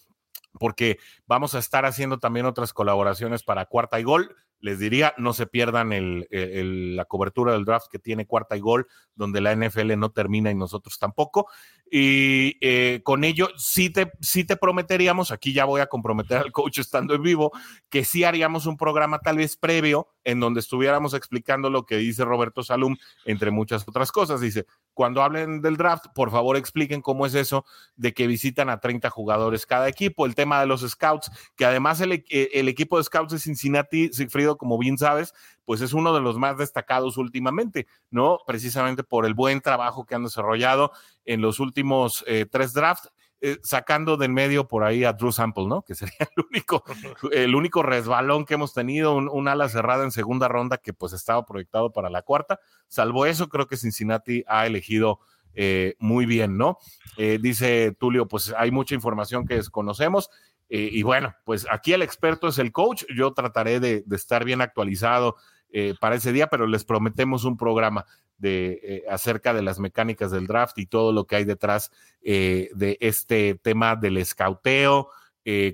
[0.59, 0.97] porque
[1.27, 4.35] vamos a estar haciendo también otras colaboraciones para cuarta y gol
[4.65, 5.91] les diría, no se pierdan
[6.31, 10.55] la cobertura del draft que tiene cuarta y gol, donde la NFL no termina y
[10.55, 11.47] nosotros tampoco.
[11.91, 16.51] Y eh, con ello sí te, sí te prometeríamos, aquí ya voy a comprometer al
[16.51, 17.51] coach estando en vivo,
[17.89, 22.25] que sí haríamos un programa tal vez previo en donde estuviéramos explicando lo que dice
[22.25, 22.95] Roberto Salum,
[23.25, 24.41] entre muchas otras cosas.
[24.41, 28.79] Dice, cuando hablen del draft, por favor expliquen cómo es eso de que visitan a
[28.79, 32.97] 30 jugadores cada equipo, el tema de los scouts, que además el, eh, el equipo
[32.97, 35.33] de scouts de Cincinnati, Sigfrido, como bien sabes,
[35.65, 38.39] pues es uno de los más destacados últimamente, ¿no?
[38.45, 40.91] Precisamente por el buen trabajo que han desarrollado
[41.25, 43.11] en los últimos eh, tres drafts.
[43.41, 45.81] Eh, sacando del medio por ahí a Drew Sample, ¿no?
[45.83, 46.83] Que sería el único,
[47.31, 51.45] el único resbalón que hemos tenido, un, ala cerrada en segunda ronda que pues estaba
[51.45, 52.59] proyectado para la cuarta.
[52.87, 55.19] Salvo eso, creo que Cincinnati ha elegido
[55.53, 56.79] eh, muy bien, ¿no?
[57.17, 60.29] dice Tulio, pues hay mucha información que desconocemos
[60.77, 63.03] y bueno, pues aquí el experto es el coach.
[63.15, 65.35] Yo trataré de, estar bien actualizado
[65.69, 68.05] eh, para ese día, pero les prometemos un programa
[68.37, 72.69] de, eh, acerca de las mecánicas del draft y todo lo que hay detrás eh,
[72.73, 75.09] de este tema del escauteo,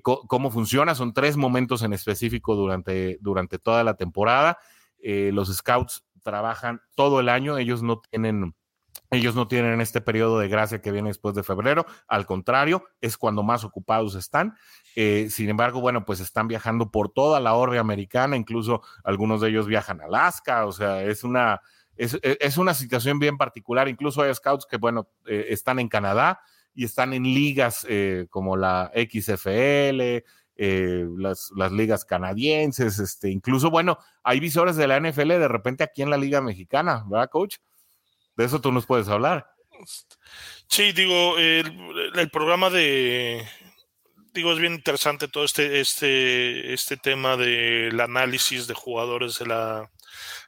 [0.03, 0.95] cómo funciona.
[0.95, 4.57] Son tres momentos en específico durante, durante toda la temporada.
[5.01, 8.53] los scouts trabajan todo el año, ellos no tienen
[9.11, 13.17] ellos no tienen este periodo de gracia que viene después de febrero, al contrario, es
[13.17, 14.55] cuando más ocupados están.
[14.95, 19.49] Eh, sin embargo, bueno, pues están viajando por toda la orbe americana, incluso algunos de
[19.49, 21.59] ellos viajan a Alaska, o sea, es una,
[21.97, 23.89] es, e, una situación bien particular.
[23.89, 26.39] Incluso hay scouts que, bueno, eh, están en Canadá
[26.73, 30.23] y están en ligas eh, como la XFL,
[31.17, 36.03] las, las, ligas canadienses, este, incluso, bueno, hay visores de la NFL de repente aquí
[36.03, 37.57] en la Liga Mexicana, ¿verdad, coach?
[38.41, 39.47] De eso tú nos puedes hablar.
[40.67, 43.47] Sí, digo, el, programa de,
[44.33, 49.91] digo, es bien interesante todo este, este, este tema del análisis de jugadores de la,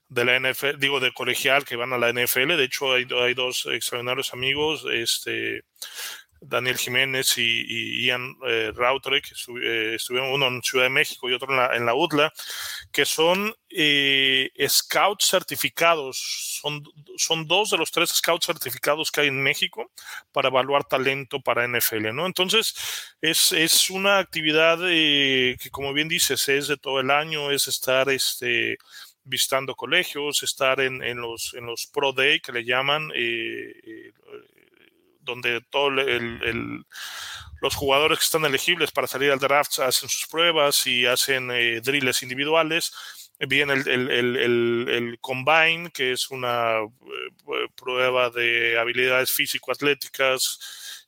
[0.10, 2.58] de la NFL, digo, de colegial que van a la NFL.
[2.58, 5.62] De hecho, hay, hay dos extraordinarios amigos, este,
[6.46, 11.50] Daniel Jiménez y, Ian eh, que eh, estuvieron uno en Ciudad de México y otro
[11.50, 12.34] en la, en la UTLA,
[12.92, 16.60] que son eh, scouts certificados.
[16.62, 16.84] Son,
[17.18, 19.92] son dos de los tres scouts certificados que hay en México
[20.32, 22.26] para evaluar talento para NFL, ¿no?
[22.26, 22.76] Entonces,
[23.22, 27.68] es, es una actividad eh, que, como bien dices, es de todo el año, es
[27.68, 28.78] estar este,
[29.24, 33.12] visitando colegios, estar en, en, los, en los Pro Day que le llaman.
[35.24, 35.92] Donde todos
[37.64, 41.80] los jugadores que están elegibles para salir al draft hacen sus pruebas y hacen eh,
[41.82, 42.94] drills individuales.
[43.40, 50.60] Viene el, Combine, que es una eh, prueba de habilidades físico-atléticas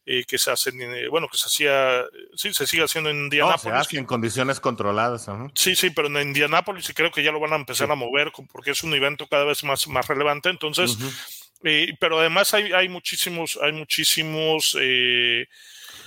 [0.05, 0.79] eh, que se hacen,
[1.09, 2.05] bueno, que se hacía,
[2.35, 3.73] sí, se sigue haciendo en Indianápolis.
[3.73, 5.27] No, se en condiciones controladas.
[5.55, 8.31] Sí, sí, pero en Indianápolis y creo que ya lo van a empezar a mover
[8.51, 10.49] porque es un evento cada vez más, más relevante.
[10.49, 10.97] Entonces,
[11.63, 15.47] eh, pero además hay, hay muchísimos, hay muchísimos eh,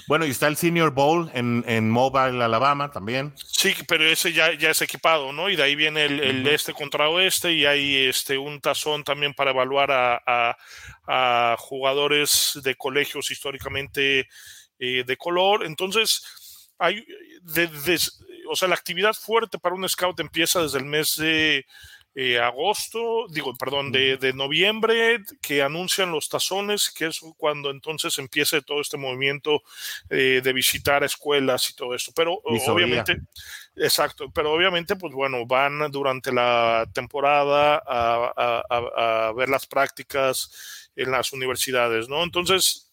[0.06, 3.34] Bueno, y está el Senior Bowl en, en Mobile, Alabama también.
[3.36, 5.48] Sí, pero ese ya, ya es equipado, ¿no?
[5.50, 9.50] Y de ahí viene el, este contra oeste y hay este, un tazón también para
[9.50, 10.56] evaluar a,
[11.06, 14.28] a, jugadores de colegios históricamente
[14.78, 15.66] eh, de color.
[15.66, 16.22] Entonces,
[16.78, 17.04] hay,
[18.48, 21.66] o sea, la actividad fuerte para un scout empieza desde el mes de
[22.20, 28.60] eh, agosto, digo, perdón, de, noviembre, que anuncian los tazones, que es cuando entonces empiece
[28.60, 29.62] todo este movimiento
[30.10, 32.10] eh, de visitar escuelas y todo esto.
[32.16, 33.18] Pero obviamente,
[33.76, 41.32] exacto, pero obviamente, pues bueno, van durante la temporada a ver las prácticas en las
[41.32, 42.24] universidades, ¿no?
[42.24, 42.87] Entonces,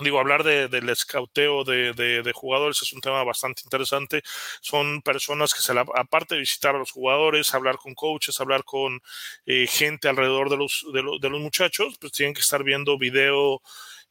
[0.00, 4.22] Digo, hablar del escauteo de, jugadores es un tema bastante interesante.
[4.60, 9.00] Son personas que, se aparte de visitar a los jugadores, hablar con coaches, hablar con
[9.44, 13.60] eh, gente alrededor de los, de, los muchachos, pues tienen que estar viendo video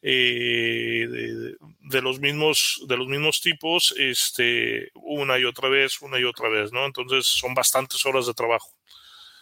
[0.02, 6.26] eh, de, los mismos, de los mismos tipos este, una y otra vez, una y
[6.26, 6.86] otra vez, ¿no?
[6.86, 8.77] Entonces son bastantes horas de trabajo.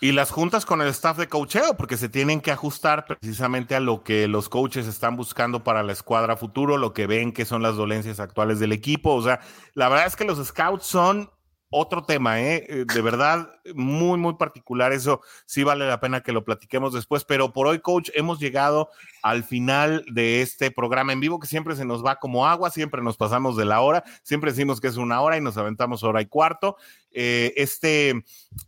[0.05, 3.79] Y las juntas con el staff de coacheo, porque se tienen que ajustar precisamente a
[3.79, 7.63] lo que los coaches están buscando para la escuadra futuro, lo que ven que son
[7.63, 9.15] las dolencias actuales del equipo.
[9.15, 9.39] O sea,
[9.73, 11.31] la verdad es que los scouts son
[11.69, 12.65] otro tema, ¿eh?
[12.69, 12.85] ¿eh?
[12.85, 14.93] De verdad, muy, muy particular.
[14.93, 17.25] Eso sí vale la pena que lo platiquemos después.
[17.25, 18.89] Pero por hoy, coach, hemos llegado
[19.23, 23.01] al final de este programa en vivo que siempre se nos va como agua, siempre
[23.01, 26.21] nos pasamos de la hora, siempre decimos que es una hora y nos aventamos hora
[26.21, 26.77] y cuarto.
[27.17, 28.25] Eh, este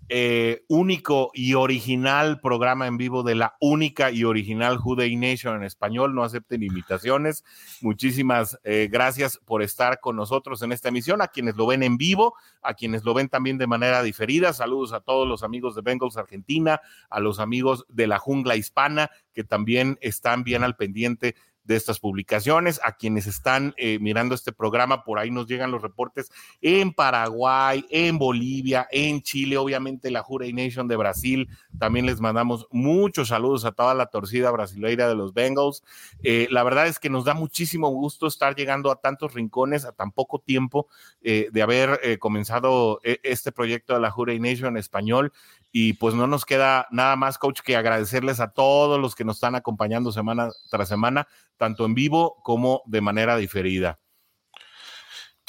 [0.08, 5.64] eh, único y original programa en vivo de la única y original Juday Nation en
[5.64, 6.16] español.
[6.16, 7.44] No acepten invitaciones.
[7.82, 11.22] Muchísimas gracias por estar con nosotros en esta emisión.
[11.22, 14.54] A quienes lo ven en vivo, a quienes lo ven también de manera diferida.
[14.54, 19.10] Saludos a todos los amigos de Bengals Argentina, a los amigos de la jungla hispana
[19.34, 21.36] que también están bien al pendiente
[21.68, 22.80] de estas publicaciones.
[22.84, 26.32] A quienes están eh, mirando este programa, por ahí nos llegan los reportes
[26.62, 31.50] en Paraguay, en Bolivia, en Chile, obviamente la Jura Nation de Brasil.
[31.78, 35.84] También les mandamos muchos saludos a toda la torcida brasileira de los Bengals.
[36.24, 39.92] Eh, la verdad es que nos da muchísimo gusto estar llegando a tantos rincones a
[39.92, 40.88] tan poco tiempo
[41.22, 45.34] eh, de haber comenzado este proyecto de la Jura Nation en español.
[45.72, 49.36] Y pues no nos queda nada más, coach, que agradecerles a todos los que nos
[49.38, 51.28] están acompañando semana tras semana,
[51.58, 54.00] tanto en vivo como de manera diferida.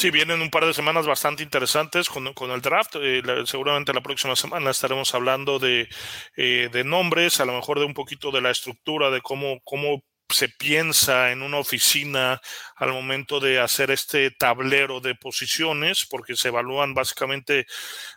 [0.00, 2.94] Sí, vienen un par de semanas bastante interesantes con, el draft.
[3.00, 5.88] Eh, seguramente la próxima semana estaremos hablando de,
[6.36, 10.04] eh, de, nombres, a lo mejor de un poquito de la estructura, de cómo, cómo
[10.30, 12.40] se piensa en una oficina
[12.76, 17.66] al momento de hacer este tablero de posiciones, porque se evalúan básicamente,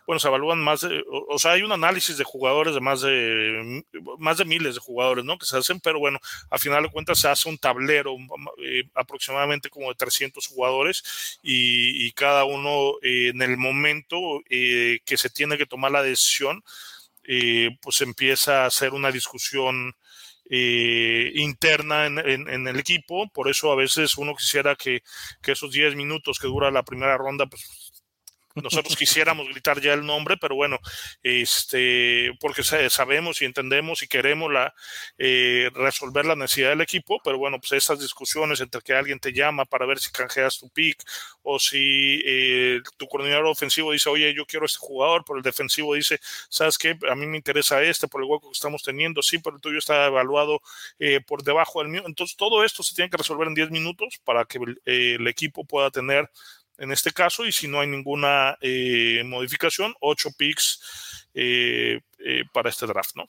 [0.06, 3.82] bueno, se evalúan más, de, o, sea, hay un análisis de jugadores de más de
[4.18, 5.38] más de miles de jugadores, ¿no?
[5.38, 6.18] Que se hacen, pero bueno,
[6.50, 8.16] a final de cuentas se hace un tablero
[8.62, 15.16] eh, aproximadamente como de 300 jugadores y, cada uno eh, en el momento eh, que
[15.16, 16.62] se tiene que tomar la decisión,
[17.80, 19.94] pues empieza a hacer una discusión
[20.54, 23.26] eh, interna en, en, el equipo.
[23.30, 25.02] Por eso a veces uno quisiera que,
[25.40, 27.91] que esos 10 minutos que dura la primera ronda, pues
[28.54, 30.78] nosotros quisiéramos gritar ya el nombre, pero bueno,
[31.22, 34.74] este, porque sabemos y entendemos y queremos la,
[35.18, 39.32] eh, resolver la necesidad del equipo, pero bueno, pues esas discusiones entre que alguien te
[39.32, 41.02] llama para ver si canjeas tu pick
[41.42, 45.94] o si eh, tu coordinador ofensivo dice, oye, yo quiero este jugador, pero el defensivo
[45.94, 46.18] dice,
[46.48, 46.98] ¿sabes qué?
[47.10, 49.78] A mí me interesa este por el hueco que estamos teniendo, sí, pero el tuyo
[49.78, 50.60] está evaluado
[50.98, 52.02] eh, por debajo del mío.
[52.06, 55.90] Entonces, todo esto se tiene que resolver en 10 minutos para que el equipo pueda
[55.90, 56.30] tener
[56.82, 62.70] en este caso, y si no hay ninguna eh, modificación, ocho picks eh, eh, para
[62.70, 63.24] este draft, ¿no?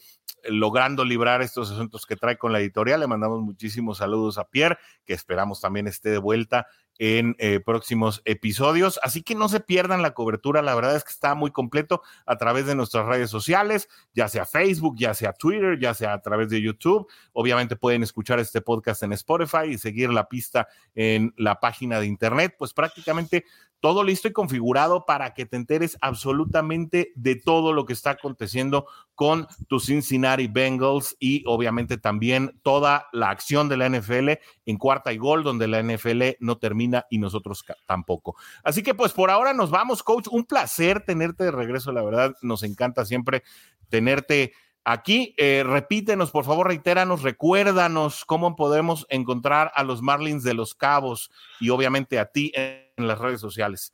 [0.49, 2.99] logrando librar estos asuntos que trae con la editorial.
[2.99, 8.21] Le mandamos muchísimos saludos a Pierre, que esperamos también esté de vuelta en eh, próximos
[8.25, 8.99] episodios.
[9.03, 12.37] Así que no se pierdan la cobertura, la verdad es que está muy completo a
[12.37, 16.49] través de nuestras redes sociales, ya sea Facebook, ya sea Twitter, ya sea a través
[16.49, 17.07] de YouTube.
[17.33, 22.07] Obviamente pueden escuchar este podcast en Spotify y seguir la pista en la página de
[22.07, 23.45] internet, pues prácticamente
[23.81, 28.85] todo listo y configurado para que te enteres absolutamente de todo lo que está aconteciendo
[29.15, 34.29] con tus Cincinnati Bengals y obviamente también toda la acción de la NFL
[34.71, 38.35] en cuarta y gol, donde la NFL no termina y nosotros tampoco.
[38.63, 40.27] Así que pues por ahora nos vamos, coach.
[40.31, 43.43] Un placer tenerte de regreso, la verdad, nos encanta siempre
[43.89, 44.53] tenerte
[44.83, 45.35] aquí.
[45.37, 51.31] Eh, repítenos, por favor, reitéranos, recuérdanos cómo podemos encontrar a los Marlins de los Cabos
[51.59, 53.93] y obviamente a ti en las redes sociales?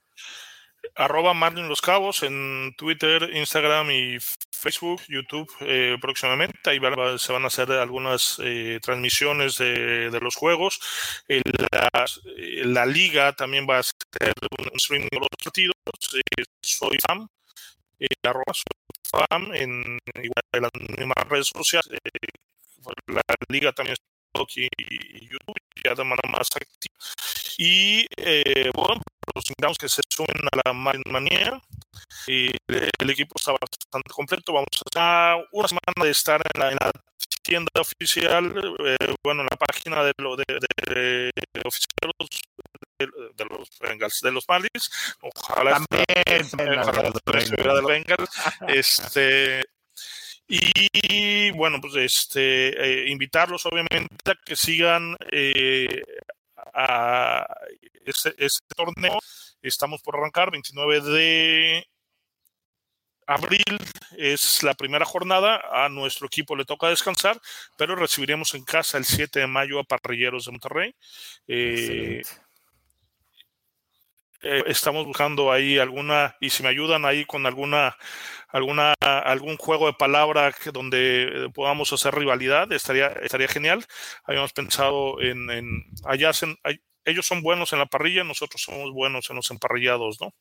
[0.95, 4.17] Arroba Marlin Los Cabos en Twitter, Instagram y
[4.57, 6.69] Facebook, YouTube eh, próximamente.
[6.69, 6.79] Ahí
[7.17, 10.79] se van a hacer algunas eh, transmisiones de, los juegos.
[11.27, 13.93] La, liga también va a hacer
[14.59, 15.75] un streaming de los partidos.
[16.15, 17.29] Eh, soy fan.
[19.53, 21.99] en, en las mismas redes sociales.
[23.07, 26.95] la liga también está aquí y YouTube ya de manera más activa.
[27.57, 29.01] Y eh, bueno,
[29.37, 31.61] los invitamos que se sumen a la manía.
[32.27, 34.53] Y el equipo está bastante completo.
[34.53, 36.91] Vamos a una semana de estar en la,
[37.41, 38.53] tienda oficial,
[38.85, 42.13] eh, bueno, en la página de, lo, de, de, de oficiales
[42.99, 45.15] de, los Bengals, de los Malis.
[45.21, 48.29] Ojalá también de los Bengals.
[48.67, 49.63] Este,
[50.49, 56.03] y bueno, pues este, eh, invitarlos obviamente a que sigan eh,
[56.77, 57.47] a
[58.05, 58.33] este,
[58.75, 59.19] torneo.
[59.61, 61.87] Estamos por arrancar 29 de
[63.25, 63.63] abril
[64.17, 65.61] es la primera jornada.
[65.71, 67.39] A nuestro equipo le toca descansar,
[67.77, 70.95] pero recibiremos en casa el 7 de mayo a Parrilleros de Monterrey.
[71.47, 72.21] Eh,
[74.41, 77.97] eh, estamos buscando ahí alguna, y si me ayudan ahí con alguna,
[78.49, 83.85] alguna, algún juego de palabra donde podamos hacer rivalidad, estaría, estaría genial.
[84.25, 86.33] Habíamos pensado en, en allá
[87.07, 90.33] ellos son buenos en la parrilla, nosotros somos buenos en los emparrillados, ¿no?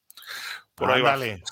[0.74, 1.43] Por ahí vale.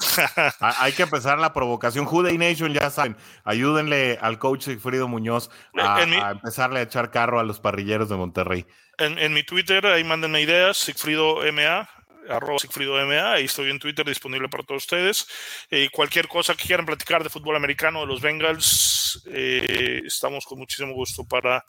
[0.61, 2.05] Hay que empezar la provocación.
[2.05, 7.39] Juday Nation, ya saben, ayúdenle al coach Sigfrido Muñoz a, a, empezarle a echar carro
[7.39, 8.67] a los parrilleros de Monterrey.
[8.99, 11.89] En, en mi Twitter, ahí mándenme ideas, Sigfrido MA,
[12.29, 15.27] arroba Sigfrido MA, ahí estoy en Twitter disponible para todos ustedes.
[15.71, 20.59] Eh, cualquier cosa que quieran platicar de fútbol americano de los Bengals, eh, estamos con
[20.59, 21.65] muchísimo gusto para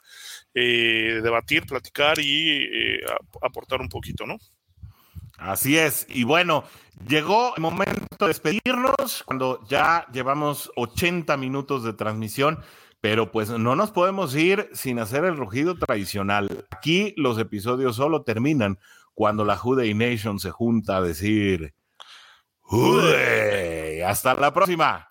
[0.54, 3.00] eh, debatir, platicar y
[3.42, 4.36] aportar un poquito, ¿no?
[5.38, 6.64] Así es, y bueno,
[7.06, 12.58] llegó el momento de despedirnos cuando ya llevamos 80 minutos de transmisión
[13.06, 16.66] pero pues no nos podemos ir sin hacer el rugido tradicional.
[16.70, 18.80] Aquí los episodios solo terminan
[19.16, 21.74] cuando la Jude Nation se junta a decir
[22.60, 24.04] Jude.
[24.04, 25.08] Hasta la próxima.